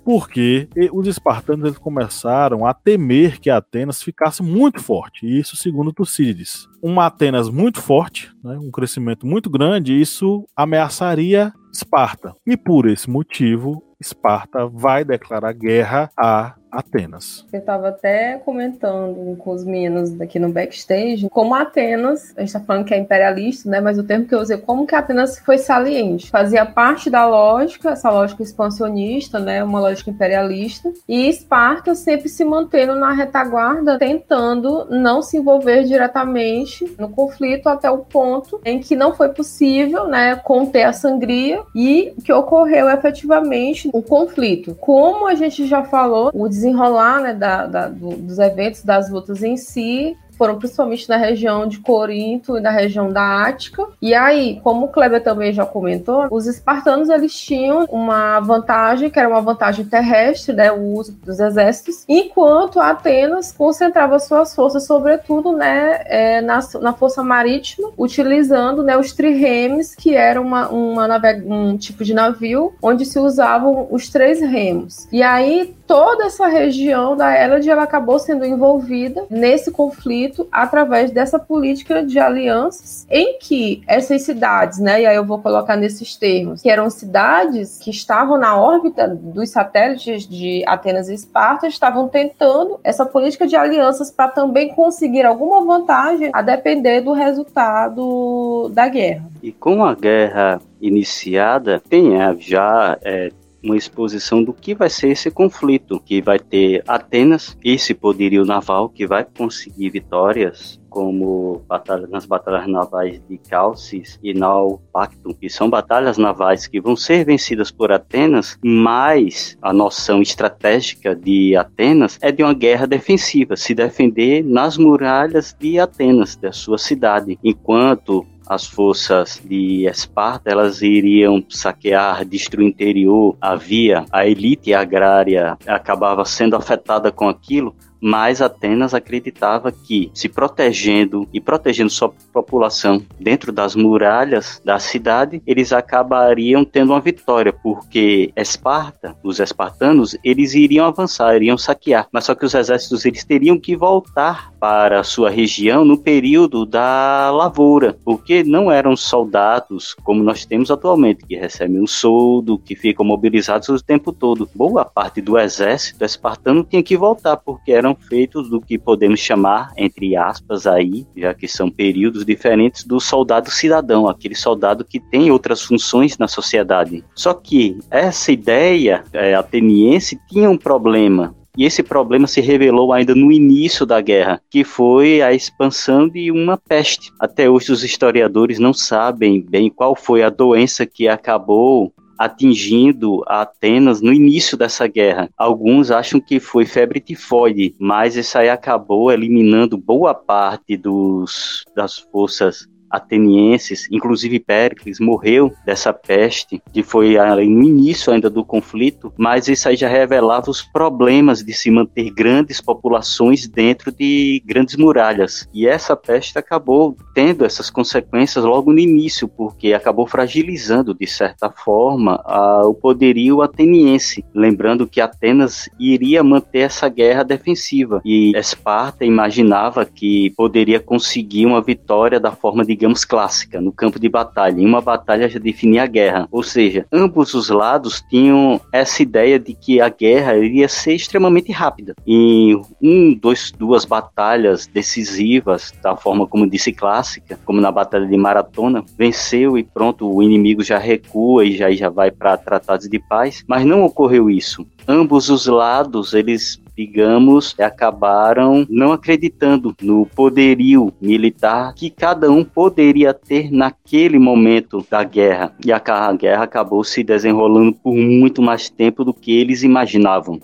Porque 0.66 0.90
os 0.92 1.06
espartanos 1.06 1.64
eles 1.64 1.78
começaram 1.78 2.66
a 2.66 2.74
temer 2.74 3.40
que 3.40 3.50
Atenas 3.50 4.02
ficasse 4.02 4.42
muito 4.42 4.80
forte, 4.80 5.26
e 5.26 5.38
isso 5.38 5.56
segundo 5.56 5.92
Tucídides. 5.92 6.68
Uma 6.82 7.06
Atenas 7.06 7.48
muito 7.48 7.80
forte, 7.80 8.32
né, 8.42 8.58
um 8.60 8.70
crescimento 8.70 9.26
muito 9.26 9.48
grande, 9.50 10.00
isso 10.00 10.46
ameaçaria 10.56 11.52
Esparta. 11.72 12.34
E 12.46 12.54
por 12.54 12.86
esse 12.86 13.08
motivo, 13.08 13.82
Esparta 13.98 14.66
vai 14.66 15.04
declarar 15.04 15.52
guerra 15.54 16.10
a 16.18 16.54
Atenas. 16.72 17.44
Eu 17.52 17.60
estava 17.60 17.88
até 17.88 18.38
comentando 18.38 19.36
com 19.36 19.52
os 19.52 19.64
meninos 19.64 20.18
aqui 20.18 20.38
no 20.38 20.50
backstage 20.50 21.28
como 21.28 21.54
Atenas, 21.54 22.32
a 22.36 22.40
gente 22.40 22.48
está 22.48 22.60
falando 22.60 22.86
que 22.86 22.94
é 22.94 22.98
imperialista, 22.98 23.68
né? 23.68 23.80
Mas 23.80 23.98
o 23.98 24.02
termo 24.02 24.26
que 24.26 24.34
eu 24.34 24.40
usei, 24.40 24.56
como 24.56 24.86
que 24.86 24.94
Atenas 24.94 25.38
foi 25.38 25.58
saliente. 25.58 26.30
Fazia 26.30 26.64
parte 26.64 27.10
da 27.10 27.26
lógica, 27.26 27.90
essa 27.90 28.10
lógica 28.10 28.42
expansionista, 28.42 29.38
né? 29.38 29.62
Uma 29.62 29.80
lógica 29.80 30.10
imperialista. 30.10 30.90
E 31.06 31.28
Esparta 31.28 31.94
sempre 31.94 32.28
se 32.28 32.44
mantendo 32.44 32.94
na 32.94 33.12
retaguarda, 33.12 33.98
tentando 33.98 34.86
não 34.90 35.20
se 35.20 35.36
envolver 35.36 35.84
diretamente 35.84 36.94
no 36.98 37.10
conflito 37.10 37.68
até 37.68 37.90
o 37.90 37.98
ponto 37.98 38.60
em 38.64 38.80
que 38.80 38.96
não 38.96 39.14
foi 39.14 39.28
possível, 39.28 40.06
né? 40.06 40.36
Conter 40.36 40.84
a 40.84 40.92
sangria 40.92 41.60
e 41.74 42.14
que 42.24 42.32
ocorreu 42.32 42.88
efetivamente 42.88 43.90
o 43.92 44.02
conflito. 44.02 44.74
Como 44.76 45.26
a 45.26 45.34
gente 45.34 45.66
já 45.66 45.84
falou, 45.84 46.30
o 46.32 46.48
desenrolar 46.62 47.20
né, 47.20 47.34
da, 47.34 47.66
da, 47.66 47.88
do, 47.88 48.16
dos 48.16 48.38
eventos, 48.38 48.84
das 48.84 49.10
lutas 49.10 49.42
em 49.42 49.56
si, 49.56 50.16
foram 50.42 50.58
principalmente 50.58 51.08
na 51.08 51.16
região 51.16 51.68
de 51.68 51.78
Corinto 51.78 52.58
e 52.58 52.60
na 52.60 52.70
região 52.70 53.12
da 53.12 53.44
Ática. 53.46 53.86
E 54.00 54.14
aí, 54.14 54.60
como 54.62 54.86
o 54.86 54.88
Kleber 54.88 55.22
também 55.22 55.52
já 55.52 55.64
comentou, 55.64 56.26
os 56.30 56.46
espartanos 56.46 57.08
eles 57.08 57.32
tinham 57.32 57.84
uma 57.84 58.40
vantagem, 58.40 59.08
que 59.08 59.18
era 59.20 59.28
uma 59.28 59.40
vantagem 59.40 59.84
terrestre, 59.84 60.52
né, 60.52 60.72
o 60.72 60.94
uso 60.94 61.12
dos 61.12 61.38
exércitos, 61.38 62.04
enquanto 62.08 62.80
Atenas 62.80 63.52
concentrava 63.52 64.18
suas 64.18 64.54
forças, 64.54 64.84
sobretudo, 64.84 65.52
né, 65.52 66.02
é, 66.06 66.40
na, 66.40 66.58
na 66.80 66.92
força 66.92 67.22
marítima, 67.22 67.90
utilizando 67.96 68.82
né, 68.82 68.96
os 68.96 69.12
triremes, 69.12 69.94
que 69.94 70.14
era 70.16 70.40
uma, 70.40 70.68
uma 70.68 71.22
um 71.46 71.76
tipo 71.76 72.02
de 72.02 72.14
navio 72.14 72.74
onde 72.82 73.04
se 73.04 73.18
usavam 73.18 73.86
os 73.90 74.08
três 74.08 74.40
remos. 74.40 75.06
E 75.12 75.22
aí 75.22 75.72
toda 75.92 76.24
essa 76.24 76.46
região 76.46 77.14
da 77.14 77.34
Hélade 77.34 77.68
ela 77.68 77.82
acabou 77.82 78.18
sendo 78.18 78.46
envolvida 78.46 79.26
nesse 79.28 79.70
conflito 79.70 80.48
através 80.50 81.10
dessa 81.10 81.38
política 81.38 82.02
de 82.02 82.18
alianças 82.18 83.06
em 83.10 83.38
que 83.38 83.82
essas 83.86 84.22
cidades, 84.22 84.78
né, 84.78 85.02
e 85.02 85.06
aí 85.06 85.14
eu 85.14 85.26
vou 85.26 85.38
colocar 85.38 85.76
nesses 85.76 86.16
termos, 86.16 86.62
que 86.62 86.70
eram 86.70 86.88
cidades 86.88 87.78
que 87.78 87.90
estavam 87.90 88.38
na 88.38 88.56
órbita 88.56 89.06
dos 89.06 89.50
satélites 89.50 90.26
de 90.26 90.64
Atenas 90.66 91.10
e 91.10 91.14
Esparta, 91.14 91.66
estavam 91.66 92.08
tentando 92.08 92.80
essa 92.82 93.04
política 93.04 93.46
de 93.46 93.54
alianças 93.54 94.10
para 94.10 94.28
também 94.28 94.70
conseguir 94.74 95.26
alguma 95.26 95.62
vantagem 95.62 96.30
a 96.32 96.40
depender 96.40 97.02
do 97.02 97.12
resultado 97.12 98.70
da 98.72 98.88
guerra. 98.88 99.26
E 99.42 99.52
com 99.52 99.84
a 99.84 99.94
guerra 99.94 100.58
iniciada, 100.80 101.82
tem 101.86 102.12
já 102.38 102.96
é, 103.02 103.30
uma 103.62 103.76
exposição 103.76 104.42
do 104.42 104.52
que 104.52 104.74
vai 104.74 104.90
ser 104.90 105.10
esse 105.10 105.30
conflito, 105.30 106.00
que 106.00 106.20
vai 106.20 106.38
ter 106.38 106.82
Atenas, 106.86 107.56
esse 107.64 107.94
poderio 107.94 108.44
naval 108.44 108.88
que 108.88 109.06
vai 109.06 109.24
conseguir 109.24 109.90
vitórias 109.90 110.80
como 110.92 111.62
batalha, 111.66 112.06
nas 112.06 112.26
batalhas 112.26 112.68
navais 112.68 113.20
de 113.26 113.38
Calcis 113.38 114.18
e 114.22 114.34
Naupactum, 114.34 115.32
que 115.32 115.48
são 115.48 115.70
batalhas 115.70 116.18
navais 116.18 116.66
que 116.66 116.80
vão 116.80 116.94
ser 116.94 117.24
vencidas 117.24 117.70
por 117.70 117.90
Atenas, 117.90 118.58
mas 118.62 119.56
a 119.62 119.72
noção 119.72 120.20
estratégica 120.20 121.16
de 121.16 121.56
Atenas 121.56 122.18
é 122.20 122.30
de 122.30 122.42
uma 122.42 122.52
guerra 122.52 122.86
defensiva, 122.86 123.56
se 123.56 123.74
defender 123.74 124.44
nas 124.44 124.76
muralhas 124.76 125.56
de 125.58 125.78
Atenas, 125.78 126.36
da 126.36 126.52
sua 126.52 126.76
cidade, 126.76 127.38
enquanto 127.42 128.26
as 128.46 128.66
forças 128.66 129.40
de 129.44 129.86
Esparta 129.86 130.50
elas 130.50 130.82
iriam 130.82 131.44
saquear, 131.48 132.24
destruir 132.24 132.64
o 132.64 132.68
interior, 132.68 133.36
havia 133.40 134.04
a 134.10 134.26
elite 134.26 134.74
agrária 134.74 135.56
acabava 135.66 136.24
sendo 136.24 136.56
afetada 136.56 137.10
com 137.10 137.28
aquilo, 137.28 137.74
mas 138.02 138.42
Atenas 138.42 138.94
acreditava 138.94 139.70
que, 139.70 140.10
se 140.12 140.28
protegendo 140.28 141.28
e 141.32 141.40
protegendo 141.40 141.88
sua 141.88 142.12
população 142.32 143.00
dentro 143.20 143.52
das 143.52 143.76
muralhas 143.76 144.60
da 144.64 144.80
cidade, 144.80 145.40
eles 145.46 145.72
acabariam 145.72 146.64
tendo 146.64 146.90
uma 146.92 147.00
vitória, 147.00 147.52
porque 147.52 148.32
Esparta, 148.36 149.16
os 149.22 149.38
espartanos, 149.38 150.16
eles 150.24 150.54
iriam 150.54 150.86
avançar, 150.86 151.36
iriam 151.36 151.56
saquear, 151.56 152.08
mas 152.10 152.24
só 152.24 152.34
que 152.34 152.44
os 152.44 152.54
exércitos 152.54 153.04
eles 153.04 153.22
teriam 153.24 153.58
que 153.58 153.76
voltar 153.76 154.52
para 154.58 155.00
a 155.00 155.04
sua 155.04 155.30
região 155.30 155.84
no 155.84 155.96
período 155.96 156.66
da 156.66 157.30
lavoura, 157.30 157.96
porque 158.04 158.42
não 158.42 158.70
eram 158.70 158.96
soldados 158.96 159.94
como 160.02 160.22
nós 160.24 160.44
temos 160.44 160.70
atualmente, 160.70 161.24
que 161.24 161.36
recebem 161.36 161.80
um 161.80 161.86
soldo, 161.86 162.58
que 162.58 162.74
ficam 162.74 163.04
mobilizados 163.04 163.68
o 163.68 163.84
tempo 163.84 164.12
todo. 164.12 164.48
Boa 164.54 164.84
parte 164.84 165.20
do 165.20 165.38
exército 165.38 166.04
espartano 166.04 166.64
tinha 166.64 166.82
que 166.82 166.96
voltar, 166.96 167.36
porque 167.36 167.72
eram 167.72 167.91
feitos 167.94 168.48
do 168.48 168.60
que 168.60 168.78
podemos 168.78 169.20
chamar, 169.20 169.72
entre 169.76 170.16
aspas, 170.16 170.66
aí, 170.66 171.06
já 171.16 171.34
que 171.34 171.48
são 171.48 171.70
períodos 171.70 172.24
diferentes 172.24 172.84
do 172.84 173.00
soldado 173.00 173.50
cidadão, 173.50 174.08
aquele 174.08 174.34
soldado 174.34 174.84
que 174.84 175.00
tem 175.00 175.30
outras 175.30 175.62
funções 175.62 176.18
na 176.18 176.28
sociedade. 176.28 177.04
Só 177.14 177.34
que 177.34 177.78
essa 177.90 178.32
ideia 178.32 179.04
é, 179.12 179.34
ateniense 179.34 180.18
tinha 180.28 180.50
um 180.50 180.58
problema 180.58 181.34
E 181.56 181.66
esse 181.66 181.82
problema 181.82 182.26
se 182.26 182.40
revelou 182.40 182.94
ainda 182.94 183.14
no 183.14 183.30
início 183.30 183.84
da 183.84 184.00
guerra, 184.00 184.40
que 184.50 184.64
foi 184.64 185.20
a 185.20 185.34
expansão 185.34 186.08
de 186.08 186.30
uma 186.30 186.56
peste. 186.56 187.12
Até 187.20 187.48
hoje 187.48 187.70
os 187.70 187.84
historiadores 187.84 188.58
não 188.58 188.72
sabem 188.72 189.42
bem 189.42 189.68
qual 189.68 189.94
foi 189.94 190.22
a 190.22 190.30
doença 190.30 190.86
que 190.86 191.06
acabou 191.06 191.92
atingindo 192.18 193.22
Atenas 193.26 194.00
no 194.00 194.12
início 194.12 194.56
dessa 194.56 194.86
guerra. 194.86 195.28
Alguns 195.36 195.90
acham 195.90 196.20
que 196.20 196.38
foi 196.40 196.64
febre 196.64 197.00
tifoide, 197.00 197.74
mas 197.78 198.16
isso 198.16 198.38
aí 198.38 198.48
acabou 198.48 199.10
eliminando 199.10 199.76
boa 199.76 200.14
parte 200.14 200.76
dos, 200.76 201.64
das 201.74 201.98
forças 201.98 202.66
atenienses, 202.92 203.88
inclusive 203.90 204.38
Péricles 204.38 205.00
morreu 205.00 205.50
dessa 205.64 205.92
peste, 205.92 206.62
que 206.72 206.82
foi 206.82 207.16
no 207.16 207.62
início 207.62 208.12
ainda 208.12 208.28
do 208.28 208.44
conflito, 208.44 209.12
mas 209.16 209.48
isso 209.48 209.68
aí 209.68 209.76
já 209.76 209.88
revelava 209.88 210.50
os 210.50 210.62
problemas 210.62 211.42
de 211.42 211.52
se 211.52 211.70
manter 211.70 212.10
grandes 212.10 212.60
populações 212.60 213.48
dentro 213.48 213.90
de 213.90 214.42
grandes 214.44 214.76
muralhas. 214.76 215.48
E 215.52 215.66
essa 215.66 215.96
peste 215.96 216.38
acabou 216.38 216.96
tendo 217.14 217.44
essas 217.44 217.70
consequências 217.70 218.44
logo 218.44 218.72
no 218.72 218.78
início, 218.78 219.26
porque 219.26 219.72
acabou 219.72 220.06
fragilizando, 220.06 220.94
de 220.94 221.06
certa 221.06 221.50
forma, 221.50 222.20
a, 222.24 222.66
o 222.66 222.74
poderio 222.74 223.42
ateniense. 223.42 224.24
Lembrando 224.34 224.86
que 224.86 225.00
Atenas 225.00 225.68
iria 225.78 226.22
manter 226.22 226.60
essa 226.60 226.88
guerra 226.88 227.22
defensiva 227.22 228.00
e 228.04 228.32
Esparta 228.36 229.04
imaginava 229.04 229.84
que 229.84 230.30
poderia 230.36 230.80
conseguir 230.80 231.46
uma 231.46 231.62
vitória 231.62 232.20
da 232.20 232.32
forma 232.32 232.64
de 232.64 232.74
digamos, 232.82 233.04
clássica, 233.04 233.60
no 233.60 233.70
campo 233.70 234.00
de 234.00 234.08
batalha. 234.08 234.60
Em 234.60 234.66
uma 234.66 234.80
batalha 234.80 235.28
já 235.28 235.38
definia 235.38 235.84
a 235.84 235.86
guerra. 235.86 236.26
Ou 236.32 236.42
seja, 236.42 236.84
ambos 236.90 237.32
os 237.32 237.48
lados 237.48 238.04
tinham 238.10 238.60
essa 238.72 239.00
ideia 239.04 239.38
de 239.38 239.54
que 239.54 239.80
a 239.80 239.88
guerra 239.88 240.36
iria 240.36 240.68
ser 240.68 240.94
extremamente 240.94 241.52
rápida. 241.52 241.94
Em 242.04 242.60
um, 242.82 243.14
dois, 243.14 243.52
duas 243.52 243.84
batalhas 243.84 244.66
decisivas, 244.66 245.72
da 245.80 245.94
forma 245.94 246.26
como 246.26 246.50
disse 246.50 246.72
clássica, 246.72 247.38
como 247.44 247.60
na 247.60 247.70
batalha 247.70 248.06
de 248.06 248.16
Maratona, 248.16 248.84
venceu 248.98 249.56
e 249.56 249.62
pronto, 249.62 250.12
o 250.12 250.20
inimigo 250.20 250.64
já 250.64 250.78
recua 250.78 251.44
e 251.44 251.56
já, 251.56 251.70
já 251.70 251.88
vai 251.88 252.10
para 252.10 252.36
tratados 252.36 252.88
de 252.88 252.98
paz. 252.98 253.44
Mas 253.46 253.64
não 253.64 253.84
ocorreu 253.84 254.28
isso 254.28 254.66
ambos 254.86 255.28
os 255.28 255.46
lados 255.46 256.14
eles 256.14 256.62
digamos, 256.76 257.54
acabaram 257.60 258.66
não 258.68 258.92
acreditando 258.92 259.74
no 259.82 260.06
poderio 260.06 260.92
militar 261.00 261.74
que 261.74 261.90
cada 261.90 262.30
um 262.30 262.44
poderia 262.44 263.12
ter 263.12 263.52
naquele 263.52 264.18
momento 264.18 264.84
da 264.90 265.04
guerra. 265.04 265.54
E 265.64 265.72
a 265.72 266.12
guerra 266.12 266.44
acabou 266.44 266.82
se 266.82 267.02
desenrolando 267.02 267.72
por 267.72 267.94
muito 267.94 268.40
mais 268.40 268.68
tempo 268.68 269.04
do 269.04 269.12
que 269.12 269.32
eles 269.32 269.62
imaginavam. 269.62 270.40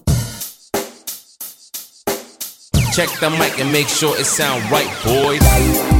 Check 2.93 3.09
the 3.21 3.31
mic 3.31 3.61
and 3.61 3.71
make 3.71 3.89
sure 3.89 4.13
it 4.19 4.27
sound 4.27 4.61
right, 4.73 4.91
boys. 5.05 5.98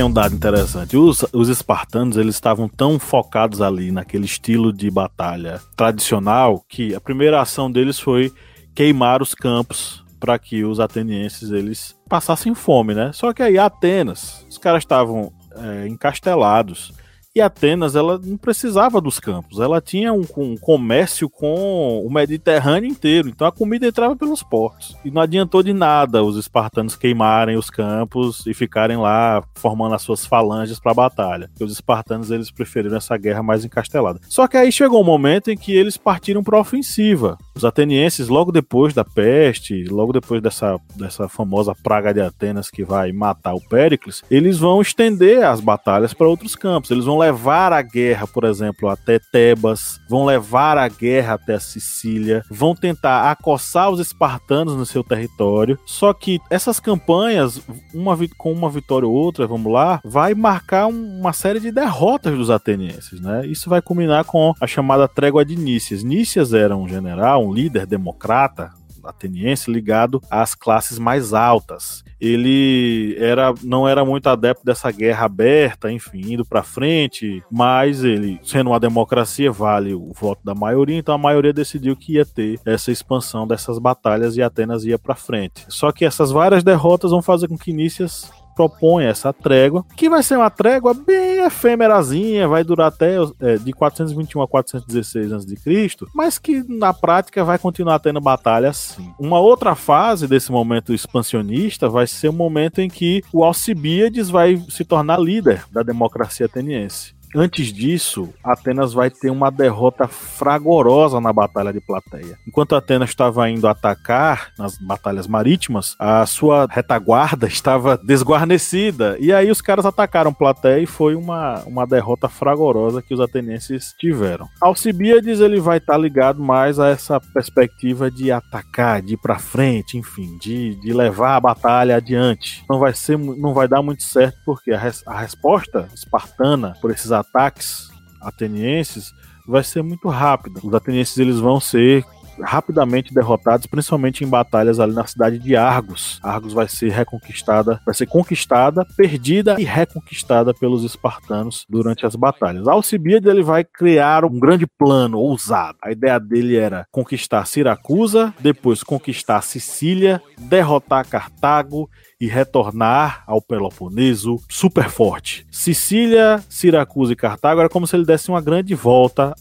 Tem 0.00 0.06
um 0.06 0.10
dado 0.10 0.34
interessante. 0.34 0.96
Os, 0.96 1.26
os 1.30 1.50
espartanos, 1.50 2.16
eles 2.16 2.34
estavam 2.34 2.66
tão 2.66 2.98
focados 2.98 3.60
ali 3.60 3.92
naquele 3.92 4.24
estilo 4.24 4.72
de 4.72 4.90
batalha 4.90 5.60
tradicional 5.76 6.64
que 6.66 6.94
a 6.94 7.00
primeira 7.00 7.38
ação 7.38 7.70
deles 7.70 8.00
foi 8.00 8.32
queimar 8.74 9.20
os 9.20 9.34
campos 9.34 10.02
para 10.18 10.38
que 10.38 10.64
os 10.64 10.80
atenienses 10.80 11.50
eles 11.50 11.94
passassem 12.08 12.54
fome, 12.54 12.94
né? 12.94 13.10
Só 13.12 13.34
que 13.34 13.42
aí 13.42 13.58
Atenas, 13.58 14.46
os 14.48 14.56
caras 14.56 14.84
estavam 14.84 15.30
é, 15.54 15.86
encastelados 15.86 16.94
e 17.32 17.40
Atenas, 17.40 17.94
ela 17.94 18.18
não 18.18 18.36
precisava 18.36 19.00
dos 19.00 19.20
campos, 19.20 19.60
ela 19.60 19.80
tinha 19.80 20.12
um, 20.12 20.24
um, 20.36 20.56
comércio 20.56 21.30
com 21.30 22.04
o 22.04 22.12
Mediterrâneo 22.12 22.90
inteiro, 22.90 23.28
então 23.28 23.46
a 23.46 23.52
comida 23.52 23.86
entrava 23.86 24.16
pelos 24.16 24.42
portos. 24.42 24.96
E 25.04 25.12
não 25.12 25.22
adiantou 25.22 25.62
de 25.62 25.72
nada 25.72 26.24
os 26.24 26.36
espartanos 26.36 26.96
queimarem 26.96 27.56
os 27.56 27.70
campos 27.70 28.44
e 28.46 28.52
ficarem 28.52 28.96
lá 28.96 29.44
formando 29.54 29.94
as 29.94 30.02
suas 30.02 30.26
falanges 30.26 30.80
para 30.80 30.90
a 30.90 30.94
batalha. 30.94 31.48
Porque 31.48 31.62
os 31.62 31.72
espartanos 31.72 32.32
eles 32.32 32.50
preferiram 32.50 32.96
essa 32.96 33.16
guerra 33.16 33.44
mais 33.44 33.64
encastelada. 33.64 34.20
Só 34.28 34.48
que 34.48 34.56
aí 34.56 34.72
chegou 34.72 35.00
um 35.00 35.04
momento 35.04 35.52
em 35.52 35.56
que 35.56 35.72
eles 35.72 35.96
partiram 35.96 36.42
para 36.42 36.58
ofensiva. 36.58 37.38
Os 37.54 37.64
atenienses, 37.64 38.26
logo 38.26 38.50
depois 38.50 38.92
da 38.92 39.04
peste, 39.04 39.84
logo 39.84 40.12
depois 40.12 40.42
dessa, 40.42 40.76
dessa 40.96 41.28
famosa 41.28 41.76
praga 41.80 42.12
de 42.12 42.20
Atenas 42.20 42.70
que 42.70 42.82
vai 42.82 43.12
matar 43.12 43.54
o 43.54 43.60
Péricles, 43.60 44.24
eles 44.28 44.58
vão 44.58 44.80
estender 44.80 45.44
as 45.44 45.60
batalhas 45.60 46.12
para 46.12 46.28
outros 46.28 46.56
campos. 46.56 46.90
Eles 46.90 47.04
vão 47.04 47.19
levar 47.20 47.72
a 47.72 47.82
guerra, 47.82 48.26
por 48.26 48.44
exemplo, 48.44 48.88
até 48.88 49.18
Tebas, 49.18 50.00
vão 50.08 50.24
levar 50.24 50.78
a 50.78 50.88
guerra 50.88 51.34
até 51.34 51.54
a 51.54 51.60
Sicília, 51.60 52.44
vão 52.50 52.74
tentar 52.74 53.30
acossar 53.30 53.90
os 53.90 54.00
espartanos 54.00 54.74
no 54.74 54.86
seu 54.86 55.04
território. 55.04 55.78
Só 55.86 56.12
que 56.12 56.40
essas 56.50 56.80
campanhas, 56.80 57.60
uma 57.94 58.18
com 58.36 58.52
uma 58.52 58.70
vitória 58.70 59.06
ou 59.06 59.14
outra, 59.14 59.46
vamos 59.46 59.72
lá, 59.72 60.00
vai 60.04 60.34
marcar 60.34 60.86
uma 60.86 61.32
série 61.32 61.60
de 61.60 61.70
derrotas 61.70 62.36
dos 62.36 62.50
atenienses, 62.50 63.20
né? 63.20 63.46
Isso 63.46 63.68
vai 63.70 63.80
culminar 63.80 64.24
com 64.24 64.54
a 64.60 64.66
chamada 64.66 65.08
trégua 65.08 65.44
de 65.44 65.56
Nícias. 65.56 66.02
Nícias 66.02 66.52
era 66.52 66.76
um 66.76 66.88
general, 66.88 67.46
um 67.46 67.52
líder 67.52 67.86
democrata, 67.86 68.70
ateniense 69.04 69.70
ligado 69.70 70.20
às 70.30 70.54
classes 70.54 70.98
mais 70.98 71.32
altas. 71.32 72.04
Ele 72.20 73.16
era 73.18 73.54
não 73.62 73.88
era 73.88 74.04
muito 74.04 74.28
adepto 74.28 74.64
dessa 74.64 74.90
guerra 74.90 75.24
aberta, 75.24 75.90
enfim, 75.90 76.34
indo 76.34 76.44
para 76.44 76.62
frente, 76.62 77.42
mas 77.50 78.04
ele, 78.04 78.38
sendo 78.42 78.70
uma 78.70 78.80
democracia, 78.80 79.50
vale 79.50 79.94
o 79.94 80.12
voto 80.12 80.40
da 80.44 80.54
maioria, 80.54 80.98
então 80.98 81.14
a 81.14 81.18
maioria 81.18 81.52
decidiu 81.52 81.96
que 81.96 82.14
ia 82.14 82.26
ter 82.26 82.60
essa 82.64 82.92
expansão 82.92 83.46
dessas 83.46 83.78
batalhas 83.78 84.36
e 84.36 84.42
Atenas 84.42 84.84
ia 84.84 84.98
para 84.98 85.14
frente. 85.14 85.64
Só 85.68 85.90
que 85.92 86.04
essas 86.04 86.30
várias 86.30 86.62
derrotas 86.62 87.10
vão 87.10 87.22
fazer 87.22 87.48
com 87.48 87.56
que 87.56 87.72
Nícias 87.72 88.30
propõe 88.54 89.04
essa 89.04 89.32
trégua, 89.32 89.84
que 89.96 90.08
vai 90.08 90.22
ser 90.22 90.36
uma 90.36 90.50
trégua 90.50 90.94
bem 90.94 91.44
efêmerazinha, 91.44 92.48
vai 92.48 92.64
durar 92.64 92.88
até 92.88 93.16
é, 93.40 93.56
de 93.56 93.72
421 93.72 94.42
a 94.42 94.48
416 94.48 95.32
a.C., 95.32 96.06
mas 96.14 96.38
que 96.38 96.62
na 96.68 96.92
prática 96.92 97.44
vai 97.44 97.58
continuar 97.58 97.98
tendo 97.98 98.20
batalha 98.20 98.70
assim. 98.70 99.12
Uma 99.18 99.40
outra 99.40 99.74
fase 99.74 100.26
desse 100.26 100.50
momento 100.50 100.92
expansionista 100.92 101.88
vai 101.88 102.06
ser 102.06 102.28
o 102.28 102.32
momento 102.32 102.80
em 102.80 102.88
que 102.88 103.22
o 103.32 103.44
Alcibíades 103.44 104.30
vai 104.30 104.62
se 104.68 104.84
tornar 104.84 105.20
líder 105.20 105.64
da 105.70 105.82
democracia 105.82 106.46
ateniense. 106.46 107.19
Antes 107.34 107.72
disso, 107.72 108.32
Atenas 108.42 108.92
vai 108.92 109.10
ter 109.10 109.30
uma 109.30 109.50
derrota 109.50 110.08
fragorosa 110.08 111.20
na 111.20 111.32
Batalha 111.32 111.72
de 111.72 111.80
Plateia. 111.80 112.38
Enquanto 112.46 112.74
Atenas 112.74 113.10
estava 113.10 113.48
indo 113.48 113.68
atacar 113.68 114.52
nas 114.58 114.76
batalhas 114.78 115.26
marítimas, 115.26 115.94
a 115.98 116.26
sua 116.26 116.66
retaguarda 116.68 117.46
estava 117.48 117.96
desguarnecida. 117.96 119.16
E 119.20 119.32
aí 119.32 119.50
os 119.50 119.60
caras 119.60 119.86
atacaram 119.86 120.32
Plateia 120.32 120.80
e 120.80 120.86
foi 120.86 121.14
uma, 121.14 121.60
uma 121.66 121.86
derrota 121.86 122.28
fragorosa 122.28 123.02
que 123.02 123.14
os 123.14 123.20
atenienses 123.20 123.94
tiveram. 123.98 124.48
Alcibíades 124.60 125.40
ele 125.40 125.60
vai 125.60 125.78
estar 125.78 125.94
tá 125.94 125.98
ligado 125.98 126.42
mais 126.42 126.78
a 126.78 126.88
essa 126.88 127.20
perspectiva 127.20 128.10
de 128.10 128.32
atacar, 128.32 129.02
de 129.02 129.14
ir 129.14 129.18
para 129.18 129.38
frente, 129.38 129.96
enfim, 129.96 130.36
de, 130.38 130.74
de 130.76 130.92
levar 130.92 131.36
a 131.36 131.40
batalha 131.40 131.96
adiante. 131.96 132.64
Não 132.68 132.78
vai 132.78 132.92
ser, 132.92 133.18
não 133.18 133.54
vai 133.54 133.68
dar 133.68 133.82
muito 133.82 134.02
certo 134.02 134.38
porque 134.44 134.72
a, 134.72 134.78
res, 134.78 135.06
a 135.06 135.20
resposta 135.20 135.88
espartana 135.94 136.74
por 136.80 136.90
esses 136.90 137.12
ataques 137.20 137.90
atenienses 138.20 139.12
vai 139.46 139.64
ser 139.64 139.82
muito 139.82 140.08
rápida. 140.08 140.60
Os 140.62 140.74
atenienses 140.74 141.16
eles 141.18 141.38
vão 141.38 141.60
ser 141.60 142.04
rapidamente 142.42 143.12
derrotados, 143.12 143.66
principalmente 143.66 144.24
em 144.24 144.28
batalhas 144.28 144.80
ali 144.80 144.94
na 144.94 145.06
cidade 145.06 145.38
de 145.38 145.56
Argos. 145.56 146.18
Argos 146.22 146.52
vai 146.52 146.68
ser 146.68 146.90
reconquistada, 146.90 147.80
vai 147.84 147.94
ser 147.94 148.06
conquistada, 148.06 148.86
perdida 148.96 149.56
e 149.58 149.64
reconquistada 149.64 150.54
pelos 150.54 150.84
espartanos 150.84 151.66
durante 151.68 152.06
as 152.06 152.16
batalhas. 152.16 152.66
Alcibiades 152.66 153.28
ele 153.28 153.42
vai 153.42 153.64
criar 153.64 154.24
um 154.24 154.38
grande 154.38 154.66
plano 154.66 155.18
ousado. 155.18 155.78
A 155.82 155.90
ideia 155.92 156.18
dele 156.18 156.56
era 156.56 156.86
conquistar 156.90 157.44
Siracusa, 157.44 158.34
depois 158.40 158.82
conquistar 158.82 159.42
Sicília, 159.42 160.22
derrotar 160.38 161.06
Cartago 161.06 161.88
e 162.20 162.26
retornar 162.26 163.24
ao 163.26 163.40
Peloponeso 163.40 164.38
super 164.48 164.90
forte. 164.90 165.46
Sicília, 165.50 166.44
Siracusa 166.48 167.12
e 167.14 167.16
Cartago 167.16 167.60
era 167.60 167.68
como 167.68 167.86
se 167.86 167.96
ele 167.96 168.04
desse 168.04 168.28
uma 168.28 168.40
grande 168.40 168.74
volta, 168.74 169.34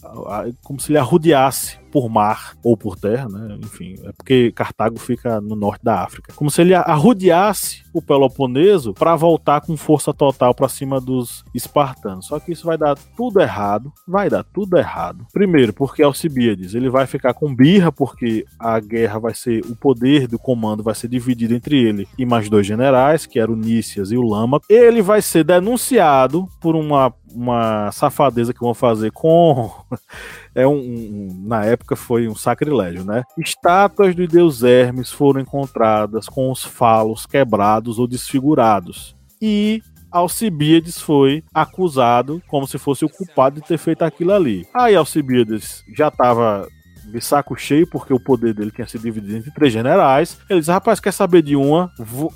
como 0.63 0.79
se 0.79 0.91
ele 0.91 0.97
arrodeasse 0.97 1.77
por 1.91 2.07
mar 2.07 2.55
ou 2.63 2.77
por 2.77 2.95
terra, 2.95 3.27
né? 3.27 3.57
Enfim, 3.61 3.95
é 4.03 4.11
porque 4.11 4.51
Cartago 4.51 4.97
fica 4.97 5.41
no 5.41 5.55
norte 5.55 5.83
da 5.83 6.03
África. 6.03 6.33
Como 6.33 6.49
se 6.49 6.61
ele 6.61 6.73
arrodeasse 6.73 7.83
o 7.93 8.01
Peloponeso 8.01 8.93
para 8.93 9.15
voltar 9.15 9.61
com 9.61 9.75
força 9.77 10.13
total 10.13 10.53
para 10.53 10.69
cima 10.69 10.99
dos 10.99 11.43
espartanos. 11.53 12.27
Só 12.27 12.39
que 12.39 12.51
isso 12.51 12.65
vai 12.65 12.77
dar 12.77 12.97
tudo 13.15 13.39
errado, 13.39 13.91
vai 14.07 14.29
dar 14.29 14.43
tudo 14.43 14.77
errado. 14.77 15.25
Primeiro, 15.31 15.73
porque 15.73 16.03
Alcibiades, 16.03 16.73
ele 16.73 16.89
vai 16.89 17.05
ficar 17.05 17.33
com 17.33 17.53
birra 17.53 17.91
porque 17.91 18.45
a 18.57 18.79
guerra 18.79 19.19
vai 19.19 19.33
ser 19.33 19.63
o 19.65 19.75
poder 19.75 20.27
do 20.27 20.39
comando 20.39 20.83
vai 20.83 20.95
ser 20.95 21.07
dividido 21.07 21.53
entre 21.53 21.77
ele 21.77 22.07
e 22.17 22.25
mais 22.25 22.49
dois 22.49 22.65
generais, 22.65 23.25
que 23.25 23.39
eram 23.39 23.53
o 23.53 23.57
Nícias 23.57 24.11
e 24.11 24.17
o 24.17 24.23
Lama. 24.23 24.59
Ele 24.69 25.01
vai 25.01 25.21
ser 25.21 25.43
denunciado 25.43 26.47
por 26.59 26.75
uma, 26.75 27.13
uma 27.33 27.91
safadeza 27.91 28.53
que 28.53 28.59
vão 28.59 28.73
fazer 28.73 29.11
com. 29.11 29.71
é 30.55 30.67
um, 30.67 30.77
um, 30.77 31.43
na 31.45 31.65
época 31.65 31.95
foi 31.95 32.27
um 32.27 32.35
sacrilégio, 32.35 33.03
né? 33.03 33.23
Estátuas 33.37 34.15
do 34.15 34.27
deus 34.27 34.63
Hermes 34.63 35.11
foram 35.11 35.41
encontradas 35.41 36.27
com 36.27 36.51
os 36.51 36.63
falos 36.63 37.25
quebrados 37.25 37.99
ou 37.99 38.07
desfigurados. 38.07 39.15
E 39.41 39.81
Alcibiades 40.11 40.99
foi 40.99 41.43
acusado 41.53 42.41
como 42.47 42.67
se 42.67 42.77
fosse 42.77 43.05
o 43.05 43.09
culpado 43.09 43.61
de 43.61 43.67
ter 43.67 43.77
feito 43.77 44.03
aquilo 44.03 44.33
ali. 44.33 44.67
Aí 44.73 44.95
Alcibiades 44.95 45.83
já 45.95 46.07
estava 46.07 46.67
de 47.11 47.21
saco 47.21 47.55
cheio, 47.55 47.87
porque 47.87 48.13
o 48.13 48.19
poder 48.19 48.53
dele 48.53 48.71
tinha 48.71 48.87
sido 48.87 49.01
dividido 49.01 49.37
entre 49.37 49.51
três 49.51 49.73
generais. 49.73 50.39
Ele 50.49 50.59
disse: 50.59 50.71
rapaz, 50.71 50.99
quer 50.99 51.13
saber 51.13 51.41
de 51.41 51.55
uma? 51.55 51.91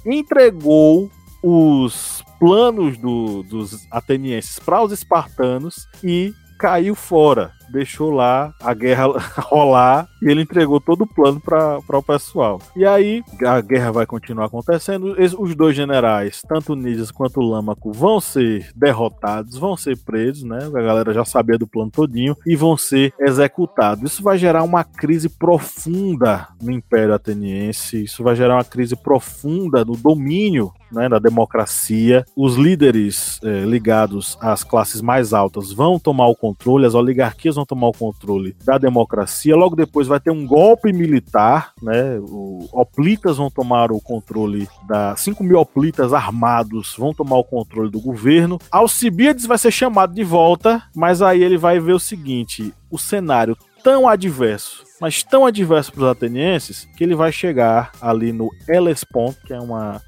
Entregou 0.05 1.11
os 1.43 2.23
planos 2.39 2.97
do, 2.97 3.43
dos 3.43 3.85
atenienses 3.91 4.57
para 4.59 4.81
os 4.81 4.93
espartanos 4.93 5.89
e 6.01 6.33
caiu 6.57 6.95
fora 6.95 7.51
deixou 7.71 8.11
lá 8.11 8.53
a 8.61 8.73
guerra 8.73 9.07
rolar 9.41 10.07
e 10.21 10.29
ele 10.29 10.41
entregou 10.41 10.79
todo 10.79 11.03
o 11.03 11.07
plano 11.07 11.39
para 11.39 11.79
o 11.89 12.03
pessoal. 12.03 12.61
E 12.75 12.85
aí 12.85 13.23
a 13.45 13.61
guerra 13.61 13.91
vai 13.91 14.05
continuar 14.05 14.45
acontecendo. 14.45 15.15
Os 15.39 15.55
dois 15.55 15.75
generais, 15.75 16.41
tanto 16.47 16.75
Nízias 16.75 17.11
quanto 17.11 17.41
Lâmaco, 17.41 17.91
vão 17.91 18.19
ser 18.19 18.71
derrotados, 18.75 19.57
vão 19.57 19.75
ser 19.75 19.97
presos, 19.97 20.43
né? 20.43 20.59
A 20.65 20.81
galera 20.81 21.13
já 21.13 21.25
sabia 21.25 21.57
do 21.57 21.67
plano 21.67 21.91
todinho 21.91 22.35
e 22.45 22.55
vão 22.55 22.77
ser 22.77 23.13
executados. 23.19 24.11
Isso 24.11 24.23
vai 24.23 24.37
gerar 24.37 24.63
uma 24.63 24.83
crise 24.83 25.29
profunda 25.29 26.47
no 26.61 26.71
Império 26.71 27.13
Ateniense. 27.13 28.03
Isso 28.03 28.23
vai 28.23 28.35
gerar 28.35 28.55
uma 28.55 28.63
crise 28.63 28.95
profunda 28.95 29.83
no 29.83 29.95
domínio 29.95 30.71
né, 30.93 31.09
da 31.09 31.19
democracia. 31.19 32.23
Os 32.35 32.55
líderes 32.55 33.39
eh, 33.43 33.65
ligados 33.65 34.37
às 34.39 34.63
classes 34.63 35.01
mais 35.01 35.33
altas 35.33 35.71
vão 35.71 35.99
tomar 35.99 36.27
o 36.27 36.35
controle, 36.35 36.85
as 36.85 36.93
oligarquias 36.93 37.52
vão 37.55 37.65
tomar 37.65 37.87
o 37.87 37.93
controle 37.93 38.55
da 38.63 38.77
democracia. 38.77 39.55
Logo 39.55 39.75
depois 39.75 40.07
vai 40.07 40.19
ter 40.19 40.31
um 40.31 40.45
golpe 40.45 40.91
militar, 40.91 41.73
né? 41.81 42.19
O 42.19 42.67
Oplitas 42.71 43.37
vão 43.37 43.49
tomar 43.49 43.91
o 43.91 44.01
controle 44.01 44.67
da 44.87 45.15
5 45.15 45.43
mil 45.43 45.59
Oplitas 45.59 46.13
armados 46.13 46.95
vão 46.97 47.13
tomar 47.13 47.37
o 47.37 47.43
controle 47.43 47.89
do 47.89 47.99
governo. 47.99 48.59
Alcibiades 48.71 49.45
vai 49.45 49.57
ser 49.57 49.71
chamado 49.71 50.13
de 50.13 50.23
volta, 50.23 50.83
mas 50.95 51.21
aí 51.21 51.43
ele 51.43 51.57
vai 51.57 51.79
ver 51.79 51.93
o 51.93 51.99
seguinte: 51.99 52.73
o 52.89 52.97
cenário 52.97 53.57
tão 53.83 54.07
adverso, 54.07 54.83
mas 54.99 55.23
tão 55.23 55.45
adverso 55.45 55.91
para 55.91 56.03
os 56.03 56.09
atenienses, 56.09 56.87
que 56.97 57.03
ele 57.03 57.15
vai 57.15 57.31
chegar 57.31 57.91
ali 58.01 58.31
no 58.31 58.49
Hellespont, 58.67 59.37
que 59.45 59.53
é 59.53 59.59
uma 59.59 60.01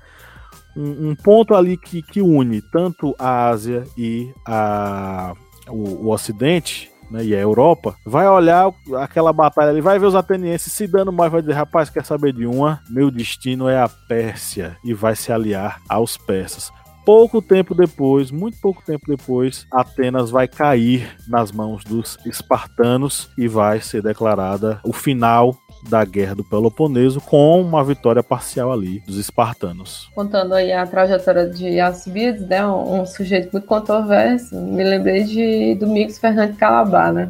um, 0.76 1.10
um, 1.10 1.16
ponto 1.16 1.54
ali 1.54 1.78
que, 1.78 2.02
que 2.02 2.22
une 2.22 2.62
tanto 2.62 3.16
a 3.18 3.48
Ásia 3.48 3.86
e 3.98 4.34
a, 4.46 5.34
o, 5.68 6.06
o 6.06 6.12
Ocidente, 6.12 6.92
né, 7.10 7.24
e 7.24 7.36
a 7.36 7.40
Europa, 7.40 7.96
vai 8.06 8.28
olhar 8.28 8.72
aquela 8.98 9.32
batalha 9.32 9.70
ali, 9.70 9.82
vai 9.82 10.00
ver 10.00 10.06
os 10.06 10.16
atenienses 10.16 10.72
se 10.72 10.88
dando 10.88 11.12
mais, 11.12 11.32
vai 11.32 11.42
dizer, 11.42 11.54
rapaz, 11.54 11.90
quer 11.90 12.06
saber 12.06 12.34
de 12.34 12.46
uma? 12.46 12.82
Meu 12.90 13.12
destino 13.12 13.68
é 13.68 13.80
a 13.80 13.90
Pérsia, 13.90 14.78
e 14.84 14.94
vai 14.94 15.16
se 15.16 15.32
aliar 15.32 15.82
aos 15.90 16.18
persas. 16.18 16.72
Pouco 17.06 17.40
tempo 17.40 17.76
depois, 17.76 18.32
muito 18.32 18.58
pouco 18.60 18.84
tempo 18.84 19.06
depois, 19.08 19.68
Atenas 19.72 20.32
vai 20.32 20.48
cair 20.48 21.16
nas 21.28 21.52
mãos 21.52 21.84
dos 21.84 22.18
espartanos 22.26 23.30
e 23.38 23.48
vai 23.48 23.80
ser 23.80 24.02
declarada 24.02 24.80
o 24.84 24.92
final 24.92 25.56
da 25.90 26.04
Guerra 26.04 26.36
do 26.36 26.44
Peloponeso 26.44 27.22
com 27.22 27.62
uma 27.62 27.84
vitória 27.84 28.24
parcial 28.24 28.72
ali 28.72 29.00
dos 29.02 29.18
espartanos. 29.18 30.10
Contando 30.14 30.54
aí 30.54 30.72
a 30.72 30.86
trajetória 30.86 31.50
de 31.50 31.80
Alcibiades, 31.80 32.48
né, 32.48 32.66
um, 32.66 33.02
um 33.02 33.06
sujeito 33.06 33.52
muito 33.52 33.68
controverso, 33.68 34.56
me 34.60 34.84
lembrei 34.84 35.24
de 35.24 35.76
Domingos 35.76 36.18
Fernandes 36.18 36.58
Calabar, 36.58 37.14
né? 37.14 37.30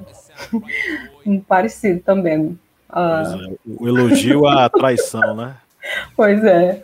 um 1.26 1.40
parecido 1.40 2.00
também. 2.02 2.58
Ah. 2.90 3.38
É, 3.50 3.56
o 3.66 3.88
elogio 3.88 4.48
à 4.48 4.70
traição, 4.70 5.36
né? 5.36 5.56
Pois 6.16 6.44
é. 6.44 6.84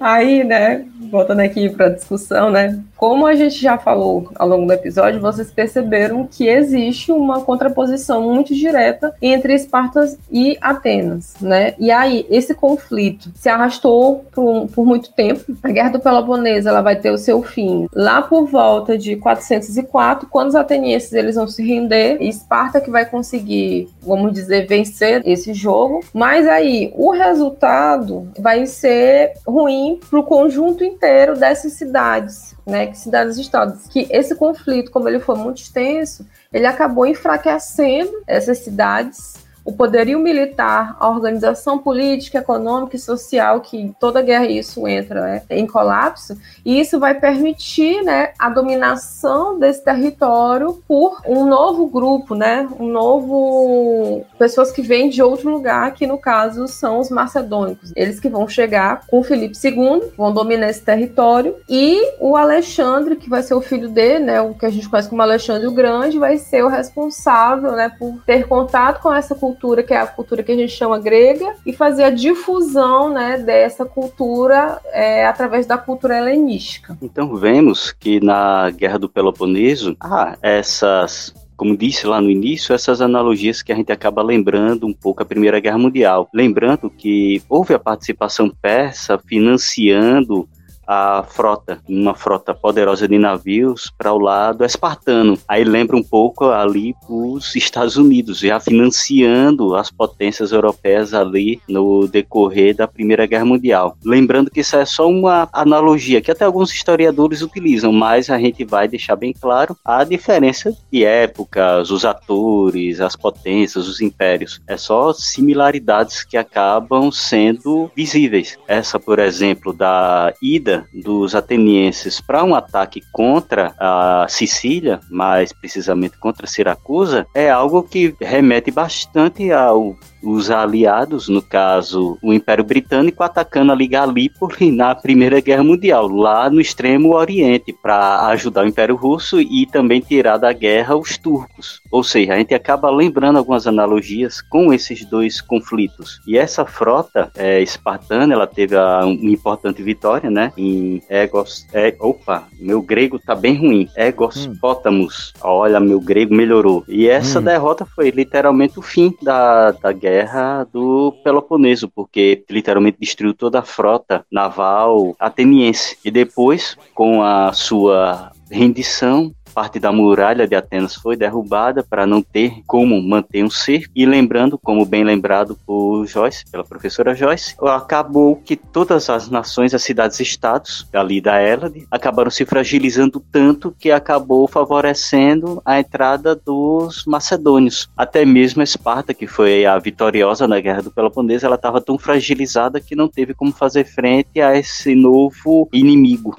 Aí, 0.00 0.42
né, 0.42 0.86
voltando 1.10 1.40
aqui 1.40 1.68
para 1.68 1.86
a 1.86 1.90
discussão, 1.90 2.50
né, 2.50 2.80
como 2.96 3.26
a 3.26 3.34
gente 3.34 3.60
já 3.60 3.78
falou 3.78 4.30
ao 4.34 4.46
longo 4.46 4.66
do 4.66 4.72
episódio, 4.72 5.20
vocês 5.20 5.50
perceberam 5.50 6.26
que 6.26 6.46
existe 6.46 7.10
uma 7.10 7.40
contraposição 7.40 8.22
muito 8.22 8.54
direta 8.54 9.14
entre 9.22 9.54
Esparta 9.54 10.06
e 10.30 10.58
Atenas, 10.60 11.34
né? 11.40 11.74
E 11.78 11.90
aí, 11.90 12.26
esse 12.28 12.54
conflito 12.54 13.30
se 13.34 13.48
arrastou 13.48 14.26
por, 14.32 14.68
por 14.68 14.84
muito 14.84 15.12
tempo. 15.12 15.56
A 15.62 15.70
Guerra 15.70 15.90
do 15.90 16.00
Peloponeso 16.00 16.68
ela 16.68 16.82
vai 16.82 16.96
ter 16.96 17.10
o 17.10 17.16
seu 17.16 17.42
fim 17.42 17.86
lá 17.94 18.20
por 18.20 18.46
volta 18.46 18.98
de 18.98 19.16
404, 19.16 20.28
quando 20.28 20.48
os 20.48 20.54
atenienses 20.54 21.12
eles 21.14 21.36
vão 21.36 21.48
se 21.48 21.66
render, 21.66 22.18
e 22.20 22.28
Esparta 22.28 22.80
que 22.80 22.90
vai 22.90 23.06
conseguir, 23.06 23.88
vamos 24.02 24.32
dizer, 24.32 24.66
vencer 24.66 25.22
esse 25.24 25.54
jogo. 25.54 26.00
Mas 26.12 26.46
aí, 26.46 26.92
o 26.94 27.10
resultado 27.10 28.28
vai 28.38 28.66
ser 28.66 29.32
ruim 29.46 29.89
para 29.96 30.18
o 30.18 30.24
conjunto 30.24 30.84
inteiro 30.84 31.36
dessas 31.36 31.72
cidades, 31.74 32.54
né, 32.66 32.86
que 32.86 32.98
cidades-estados, 32.98 33.86
que 33.88 34.06
esse 34.10 34.34
conflito, 34.34 34.90
como 34.90 35.08
ele 35.08 35.20
foi 35.20 35.36
muito 35.36 35.60
extenso, 35.62 36.26
ele 36.52 36.66
acabou 36.66 37.06
enfraquecendo 37.06 38.12
essas 38.26 38.58
cidades 38.58 39.39
o 39.64 39.72
poderio 39.72 40.18
militar, 40.18 40.96
a 40.98 41.08
organização 41.08 41.78
política, 41.78 42.38
econômica 42.38 42.96
e 42.96 42.98
social, 42.98 43.60
que 43.60 43.94
toda 44.00 44.22
guerra 44.22 44.46
isso 44.46 44.86
entra 44.88 45.20
né, 45.20 45.42
em 45.50 45.66
colapso, 45.66 46.36
e 46.64 46.80
isso 46.80 46.98
vai 46.98 47.14
permitir 47.14 48.02
né, 48.02 48.32
a 48.38 48.48
dominação 48.48 49.58
desse 49.58 49.84
território 49.84 50.82
por 50.88 51.20
um 51.26 51.44
novo 51.44 51.86
grupo, 51.86 52.34
né, 52.34 52.68
um 52.78 52.88
novo 52.88 54.24
pessoas 54.38 54.72
que 54.72 54.82
vêm 54.82 55.08
de 55.08 55.22
outro 55.22 55.50
lugar, 55.50 55.92
que 55.94 56.06
no 56.06 56.18
caso 56.18 56.66
são 56.66 56.98
os 56.98 57.10
macedônicos. 57.10 57.92
Eles 57.94 58.18
que 58.18 58.28
vão 58.28 58.48
chegar 58.48 59.06
com 59.06 59.22
Felipe 59.22 59.56
II, 59.62 60.12
vão 60.16 60.32
dominar 60.32 60.70
esse 60.70 60.82
território, 60.82 61.56
e 61.68 62.00
o 62.18 62.36
Alexandre, 62.36 63.16
que 63.16 63.28
vai 63.28 63.42
ser 63.42 63.54
o 63.54 63.60
filho 63.60 63.88
dele, 63.88 64.24
né, 64.24 64.40
o 64.40 64.54
que 64.54 64.66
a 64.66 64.70
gente 64.70 64.88
conhece 64.88 65.08
como 65.08 65.22
Alexandre 65.22 65.66
o 65.66 65.72
Grande, 65.72 66.18
vai 66.18 66.38
ser 66.38 66.64
o 66.64 66.68
responsável 66.68 67.72
né, 67.72 67.92
por 67.98 68.20
ter 68.24 68.48
contato 68.48 69.02
com 69.02 69.12
essa 69.12 69.34
cultura 69.34 69.49
cultura, 69.50 69.82
que 69.82 69.92
é 69.92 69.98
a 69.98 70.06
cultura 70.06 70.42
que 70.42 70.52
a 70.52 70.56
gente 70.56 70.72
chama 70.72 70.98
grega, 70.98 71.54
e 71.66 71.72
fazer 71.72 72.04
a 72.04 72.10
difusão 72.10 73.12
né, 73.12 73.38
dessa 73.38 73.84
cultura 73.84 74.80
é, 74.92 75.26
através 75.26 75.66
da 75.66 75.76
cultura 75.76 76.16
helenística. 76.16 76.96
Então 77.02 77.34
vemos 77.34 77.92
que 77.92 78.20
na 78.20 78.70
Guerra 78.70 78.98
do 78.98 79.08
Peloponeso, 79.08 79.96
ah, 80.00 80.36
essas 80.40 81.34
como 81.56 81.76
disse 81.76 82.06
lá 82.06 82.22
no 82.22 82.30
início, 82.30 82.74
essas 82.74 83.02
analogias 83.02 83.60
que 83.60 83.70
a 83.70 83.74
gente 83.74 83.92
acaba 83.92 84.22
lembrando 84.22 84.86
um 84.86 84.94
pouco 84.94 85.22
a 85.22 85.26
Primeira 85.26 85.60
Guerra 85.60 85.76
Mundial. 85.76 86.26
Lembrando 86.32 86.88
que 86.88 87.42
houve 87.50 87.74
a 87.74 87.78
participação 87.78 88.48
persa 88.48 89.18
financiando 89.18 90.48
a 90.92 91.22
frota, 91.22 91.80
uma 91.88 92.16
frota 92.16 92.52
poderosa 92.52 93.06
de 93.06 93.16
navios 93.16 93.92
para 93.96 94.12
o 94.12 94.18
lado 94.18 94.64
espartano. 94.64 95.38
Aí 95.46 95.62
lembra 95.62 95.96
um 95.96 96.02
pouco 96.02 96.46
ali 96.46 96.96
os 97.08 97.54
Estados 97.54 97.96
Unidos, 97.96 98.40
já 98.40 98.58
financiando 98.58 99.76
as 99.76 99.88
potências 99.88 100.50
europeias 100.50 101.14
ali 101.14 101.60
no 101.68 102.08
decorrer 102.08 102.74
da 102.74 102.88
Primeira 102.88 103.24
Guerra 103.24 103.44
Mundial. 103.44 103.96
Lembrando 104.04 104.50
que 104.50 104.60
isso 104.60 104.74
é 104.74 104.84
só 104.84 105.08
uma 105.08 105.48
analogia 105.52 106.20
que 106.20 106.32
até 106.32 106.44
alguns 106.44 106.72
historiadores 106.72 107.40
utilizam, 107.40 107.92
mas 107.92 108.28
a 108.28 108.36
gente 108.36 108.64
vai 108.64 108.88
deixar 108.88 109.14
bem 109.14 109.32
claro 109.32 109.76
a 109.84 110.02
diferença 110.02 110.76
de 110.90 111.04
épocas, 111.04 111.92
os 111.92 112.04
atores, 112.04 113.00
as 113.00 113.14
potências, 113.14 113.86
os 113.86 114.00
impérios. 114.00 114.60
É 114.66 114.76
só 114.76 115.12
similaridades 115.12 116.24
que 116.24 116.36
acabam 116.36 117.12
sendo 117.12 117.88
visíveis. 117.94 118.58
Essa, 118.66 118.98
por 118.98 119.20
exemplo, 119.20 119.72
da 119.72 120.34
ida 120.42 120.79
dos 120.92 121.34
atenienses 121.34 122.20
para 122.20 122.44
um 122.44 122.54
ataque 122.54 123.02
contra 123.12 123.74
a 123.78 124.26
Sicília, 124.28 125.00
mais 125.10 125.52
precisamente 125.52 126.18
contra 126.18 126.46
Siracusa, 126.46 127.26
é 127.34 127.50
algo 127.50 127.82
que 127.82 128.14
remete 128.20 128.70
bastante 128.70 129.50
ao 129.52 129.96
os 130.22 130.50
aliados, 130.50 131.28
no 131.28 131.40
caso 131.40 132.18
o 132.22 132.32
Império 132.32 132.64
Britânico, 132.64 133.22
atacando 133.22 133.72
ali 133.72 133.86
Galípoli 133.86 134.70
na 134.70 134.94
Primeira 134.94 135.40
Guerra 135.40 135.64
Mundial, 135.64 136.08
lá 136.08 136.50
no 136.50 136.60
extremo 136.60 137.14
Oriente, 137.14 137.72
para 137.72 138.26
ajudar 138.28 138.64
o 138.64 138.68
Império 138.68 138.96
Russo 138.96 139.40
e 139.40 139.66
também 139.66 140.00
tirar 140.00 140.36
da 140.36 140.52
guerra 140.52 140.96
os 140.96 141.16
turcos. 141.16 141.80
Ou 141.90 142.04
seja, 142.04 142.34
a 142.34 142.38
gente 142.38 142.54
acaba 142.54 142.90
lembrando 142.90 143.38
algumas 143.38 143.66
analogias 143.66 144.40
com 144.40 144.72
esses 144.72 145.04
dois 145.04 145.40
conflitos. 145.40 146.20
E 146.26 146.36
essa 146.36 146.64
frota 146.64 147.30
é, 147.36 147.60
espartana, 147.62 148.32
ela 148.32 148.46
teve 148.46 148.76
uma 148.76 149.30
importante 149.30 149.82
vitória, 149.82 150.30
né, 150.30 150.52
em 150.56 150.69
Egos... 151.08 151.66
É, 151.72 151.94
opa, 151.98 152.48
meu 152.58 152.82
grego 152.82 153.18
tá 153.18 153.34
bem 153.34 153.56
ruim. 153.56 153.88
Egospotamus. 153.96 155.32
Hum. 155.36 155.40
Olha, 155.42 155.80
meu 155.80 156.00
grego 156.00 156.34
melhorou. 156.34 156.84
E 156.88 157.08
essa 157.08 157.40
hum. 157.40 157.44
derrota 157.44 157.84
foi 157.84 158.10
literalmente 158.10 158.78
o 158.78 158.82
fim 158.82 159.14
da, 159.22 159.72
da 159.72 159.92
guerra 159.92 160.20
guerra 160.20 160.64
do 160.72 161.12
Peloponeso, 161.24 161.88
porque 161.88 162.44
literalmente 162.50 162.98
destruiu 163.00 163.34
toda 163.34 163.60
a 163.60 163.64
frota 163.64 164.24
naval 164.30 165.14
ateniense. 165.18 165.96
E 166.04 166.10
depois, 166.10 166.76
com 166.94 167.22
a 167.22 167.52
sua 167.52 168.32
rendição, 168.50 169.32
parte 169.50 169.78
da 169.78 169.92
muralha 169.92 170.46
de 170.46 170.54
Atenas 170.54 170.94
foi 170.94 171.16
derrubada 171.16 171.82
para 171.82 172.06
não 172.06 172.22
ter 172.22 172.62
como 172.66 173.00
manter 173.02 173.44
um 173.44 173.50
cerco. 173.50 173.92
E 173.94 174.06
lembrando, 174.06 174.58
como 174.58 174.84
bem 174.84 175.04
lembrado 175.04 175.58
por 175.66 176.06
Joyce, 176.06 176.44
pela 176.50 176.64
professora 176.64 177.14
Joyce, 177.14 177.54
acabou 177.62 178.36
que 178.36 178.56
todas 178.56 179.10
as 179.10 179.28
nações, 179.28 179.74
as 179.74 179.82
cidades-estados 179.82 180.86
ali 180.92 181.20
da 181.20 181.38
Hélade 181.38 181.86
acabaram 181.90 182.30
se 182.30 182.44
fragilizando 182.44 183.20
tanto 183.32 183.74
que 183.78 183.90
acabou 183.90 184.46
favorecendo 184.46 185.60
a 185.64 185.80
entrada 185.80 186.34
dos 186.34 187.04
macedônios. 187.04 187.90
Até 187.96 188.24
mesmo 188.24 188.62
Esparta, 188.62 189.12
que 189.12 189.26
foi 189.26 189.66
a 189.66 189.78
vitoriosa 189.78 190.46
na 190.46 190.60
Guerra 190.60 190.82
do 190.82 190.90
Peloponeso, 190.90 191.46
ela 191.46 191.56
estava 191.56 191.80
tão 191.80 191.98
fragilizada 191.98 192.80
que 192.80 192.94
não 192.94 193.08
teve 193.08 193.34
como 193.34 193.52
fazer 193.52 193.84
frente 193.84 194.40
a 194.40 194.56
esse 194.56 194.94
novo 194.94 195.68
inimigo. 195.72 196.34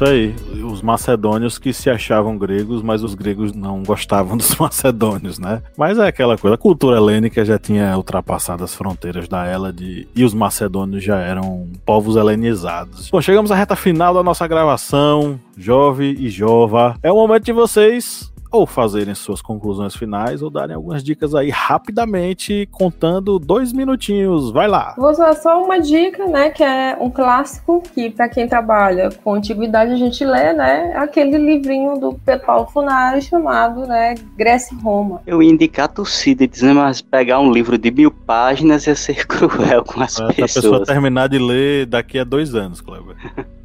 Isso 0.00 0.04
aí. 0.04 0.34
Os 0.64 0.80
macedônios 0.80 1.58
que 1.58 1.72
se 1.72 1.90
achavam 1.90 2.38
gregos, 2.38 2.82
mas 2.82 3.02
os 3.02 3.14
gregos 3.14 3.52
não 3.52 3.82
gostavam 3.82 4.36
dos 4.38 4.56
macedônios, 4.56 5.38
né? 5.38 5.62
Mas 5.76 5.98
é 5.98 6.06
aquela 6.06 6.38
coisa, 6.38 6.54
a 6.54 6.58
cultura 6.58 6.96
helênica 6.96 7.44
já 7.44 7.58
tinha 7.58 7.96
ultrapassado 7.96 8.64
as 8.64 8.74
fronteiras 8.74 9.28
da 9.28 9.44
Hélade 9.44 10.08
e 10.14 10.24
os 10.24 10.32
macedônios 10.32 11.04
já 11.04 11.18
eram 11.18 11.68
povos 11.84 12.16
helenizados. 12.16 13.10
Bom, 13.10 13.20
chegamos 13.20 13.50
à 13.50 13.54
reta 13.54 13.76
final 13.76 14.14
da 14.14 14.22
nossa 14.22 14.46
gravação. 14.46 15.38
Jove 15.56 16.16
e 16.18 16.30
Jova. 16.30 16.94
É 17.02 17.12
o 17.12 17.16
momento 17.16 17.44
de 17.44 17.52
vocês 17.52 18.30
ou 18.50 18.66
fazerem 18.66 19.14
suas 19.14 19.40
conclusões 19.40 19.94
finais 19.94 20.42
ou 20.42 20.50
darem 20.50 20.74
algumas 20.74 21.02
dicas 21.02 21.34
aí 21.34 21.50
rapidamente, 21.50 22.68
contando 22.70 23.38
dois 23.38 23.72
minutinhos. 23.72 24.50
Vai 24.50 24.66
lá. 24.66 24.94
Vou 24.96 25.10
usar 25.10 25.34
só 25.34 25.62
uma 25.62 25.78
dica, 25.78 26.26
né, 26.26 26.50
que 26.50 26.62
é 26.62 26.96
um 27.00 27.10
clássico 27.10 27.82
que 27.94 28.10
para 28.10 28.28
quem 28.28 28.48
trabalha 28.48 29.10
com 29.22 29.34
antiguidade 29.34 29.92
a 29.92 29.96
gente 29.96 30.24
lê, 30.24 30.52
né, 30.52 30.92
aquele 30.96 31.38
livrinho 31.38 31.98
do 31.98 32.14
Pedro 32.24 32.46
Paulo 32.46 32.66
Funari 32.66 33.22
chamado, 33.22 33.86
né, 33.86 34.14
Grécia 34.36 34.74
e 34.74 34.82
Roma. 34.82 35.22
Eu 35.26 35.42
ia 35.42 35.50
indicar 35.50 35.84
a 35.84 35.88
torcida, 35.88 36.46
dizendo, 36.46 36.80
mas 36.80 37.00
pegar 37.00 37.40
um 37.40 37.50
livro 37.50 37.78
de 37.78 37.90
mil 37.90 38.10
páginas 38.10 38.86
ia 38.86 38.94
ser 38.94 39.26
cruel 39.28 39.84
com 39.84 40.02
as 40.02 40.18
é, 40.18 40.26
pessoas. 40.26 40.56
A 40.56 40.60
pessoa 40.60 40.84
terminar 40.84 41.28
de 41.28 41.38
ler 41.38 41.86
daqui 41.86 42.18
a 42.18 42.24
dois 42.24 42.54
anos, 42.54 42.80
Cleber. 42.80 43.16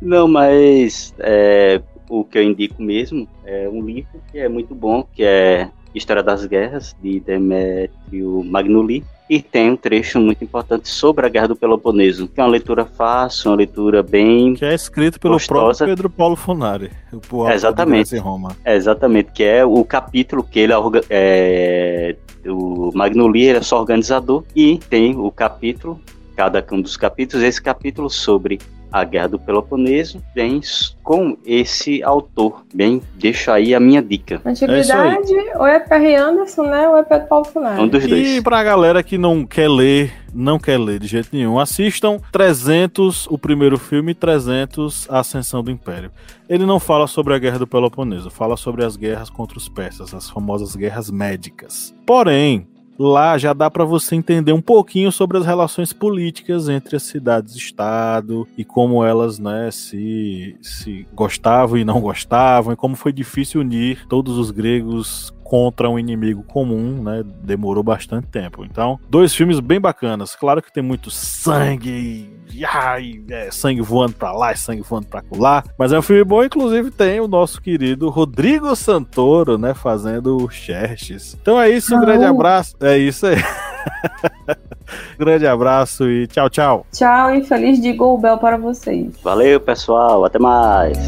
Não, 0.00 0.28
mas 0.28 1.12
é, 1.18 1.82
o 2.08 2.24
que 2.24 2.38
eu 2.38 2.42
indico 2.42 2.82
mesmo 2.82 3.28
é 3.44 3.68
um 3.68 3.82
livro 3.84 4.20
que 4.30 4.38
é 4.38 4.48
muito 4.48 4.74
bom, 4.74 5.06
que 5.14 5.22
é 5.22 5.70
História 5.94 6.22
das 6.22 6.44
Guerras, 6.44 6.94
de 7.02 7.20
Demetrio 7.20 8.42
Magnoli, 8.44 9.04
e 9.28 9.42
tem 9.42 9.70
um 9.70 9.76
trecho 9.76 10.18
muito 10.18 10.42
importante 10.42 10.88
sobre 10.88 11.26
a 11.26 11.28
Guerra 11.28 11.48
do 11.48 11.56
Peloponeso, 11.56 12.28
que 12.28 12.40
é 12.40 12.42
uma 12.42 12.50
leitura 12.50 12.86
fácil, 12.86 13.50
uma 13.50 13.58
leitura 13.58 14.02
bem. 14.02 14.54
Que 14.54 14.64
é 14.64 14.74
escrito 14.74 15.20
pelo 15.20 15.34
gostosa. 15.34 15.78
próprio 15.78 15.96
Pedro 15.96 16.10
Paulo 16.10 16.36
Funari, 16.36 16.90
o 17.12 17.48
exatamente. 17.48 18.14
em 18.14 18.18
Roma. 18.18 18.56
Exatamente, 18.64 19.32
que 19.32 19.44
é 19.44 19.64
o 19.64 19.84
capítulo 19.84 20.42
que 20.42 20.60
ele 20.60 20.72
é, 21.10 22.16
o 22.46 22.90
Magnoli 22.94 23.44
ele 23.44 23.58
é 23.58 23.62
só 23.62 23.78
organizador 23.78 24.44
e 24.56 24.78
tem 24.78 25.14
o 25.16 25.30
capítulo, 25.30 26.00
cada 26.34 26.64
um 26.72 26.80
dos 26.80 26.96
capítulos, 26.96 27.44
esse 27.44 27.60
capítulo 27.60 28.08
sobre 28.08 28.58
a 28.92 29.04
Guerra 29.04 29.28
do 29.28 29.38
Peloponeso, 29.38 30.22
vem 30.34 30.60
com 31.02 31.36
esse 31.44 32.02
autor. 32.02 32.64
Bem, 32.74 33.02
deixo 33.14 33.50
aí 33.50 33.74
a 33.74 33.80
minha 33.80 34.02
dica. 34.02 34.40
Antiguidade, 34.44 35.34
é 35.34 35.58
ou 35.58 35.66
é 35.66 35.78
Perry 35.80 36.14
Anderson, 36.16 36.62
né? 36.64 36.88
Ou 36.88 36.96
é 36.96 37.02
Pedro 37.02 37.26
Paulo 37.26 37.44
Funari. 37.44 37.80
Um 37.80 37.88
dos 37.88 38.06
dois. 38.06 38.36
E 38.36 38.42
pra 38.42 38.62
galera 38.62 39.02
que 39.02 39.18
não 39.18 39.46
quer 39.46 39.68
ler, 39.68 40.12
não 40.34 40.58
quer 40.58 40.78
ler 40.78 40.98
de 40.98 41.06
jeito 41.06 41.28
nenhum, 41.32 41.58
assistam 41.58 42.18
300, 42.32 43.26
o 43.26 43.38
primeiro 43.38 43.78
filme, 43.78 44.14
300, 44.14 45.08
A 45.10 45.20
Ascensão 45.20 45.62
do 45.62 45.70
Império. 45.70 46.10
Ele 46.48 46.64
não 46.64 46.80
fala 46.80 47.06
sobre 47.06 47.34
a 47.34 47.38
Guerra 47.38 47.58
do 47.58 47.66
Peloponeso, 47.66 48.30
fala 48.30 48.56
sobre 48.56 48.84
as 48.84 48.96
guerras 48.96 49.30
contra 49.30 49.58
os 49.58 49.68
persas, 49.68 50.14
as 50.14 50.30
famosas 50.30 50.74
guerras 50.74 51.10
médicas. 51.10 51.94
Porém, 52.06 52.66
lá 52.98 53.38
já 53.38 53.52
dá 53.52 53.70
para 53.70 53.84
você 53.84 54.16
entender 54.16 54.52
um 54.52 54.60
pouquinho 54.60 55.12
sobre 55.12 55.38
as 55.38 55.46
relações 55.46 55.92
políticas 55.92 56.68
entre 56.68 56.96
as 56.96 57.04
cidades-estado 57.04 58.46
e 58.56 58.64
como 58.64 59.04
elas, 59.04 59.38
né, 59.38 59.70
se, 59.70 60.56
se 60.60 61.06
gostavam 61.14 61.78
e 61.78 61.84
não 61.84 62.00
gostavam, 62.00 62.72
e 62.72 62.76
como 62.76 62.96
foi 62.96 63.12
difícil 63.12 63.60
unir 63.60 64.06
todos 64.08 64.36
os 64.36 64.50
gregos 64.50 65.32
contra 65.48 65.88
um 65.88 65.98
inimigo 65.98 66.42
comum, 66.42 67.02
né? 67.02 67.24
Demorou 67.42 67.82
bastante 67.82 68.26
tempo. 68.26 68.64
Então, 68.64 69.00
dois 69.08 69.34
filmes 69.34 69.60
bem 69.60 69.80
bacanas. 69.80 70.36
Claro 70.36 70.60
que 70.60 70.70
tem 70.70 70.82
muito 70.82 71.10
sangue 71.10 72.30
e, 72.52 72.64
ai, 72.66 73.22
é, 73.30 73.50
sangue 73.50 73.80
voando 73.80 74.12
pra 74.12 74.30
lá 74.30 74.52
e 74.52 74.58
sangue 74.58 74.82
voando 74.82 75.06
pra 75.06 75.22
lá. 75.36 75.64
Mas 75.78 75.90
é 75.90 75.98
um 75.98 76.02
filme 76.02 76.22
bom, 76.22 76.44
inclusive 76.44 76.90
tem 76.90 77.18
o 77.18 77.26
nosso 77.26 77.62
querido 77.62 78.10
Rodrigo 78.10 78.76
Santoro, 78.76 79.56
né? 79.56 79.72
Fazendo 79.72 80.36
o 80.36 80.50
Xerxes. 80.50 81.36
Então 81.40 81.58
é 81.60 81.70
isso, 81.70 81.96
um 81.96 82.00
grande 82.00 82.24
abraço. 82.24 82.76
É 82.80 82.98
isso 82.98 83.26
aí. 83.26 83.36
grande 85.18 85.46
abraço 85.46 86.10
e 86.10 86.26
tchau, 86.26 86.50
tchau. 86.50 86.86
Tchau 86.92 87.34
e 87.34 87.42
feliz 87.42 87.80
de 87.80 87.94
Gol 87.94 88.18
Bell 88.18 88.36
para 88.36 88.58
vocês. 88.58 89.14
Valeu, 89.22 89.58
pessoal. 89.58 90.26
Até 90.26 90.38
mais. 90.38 90.98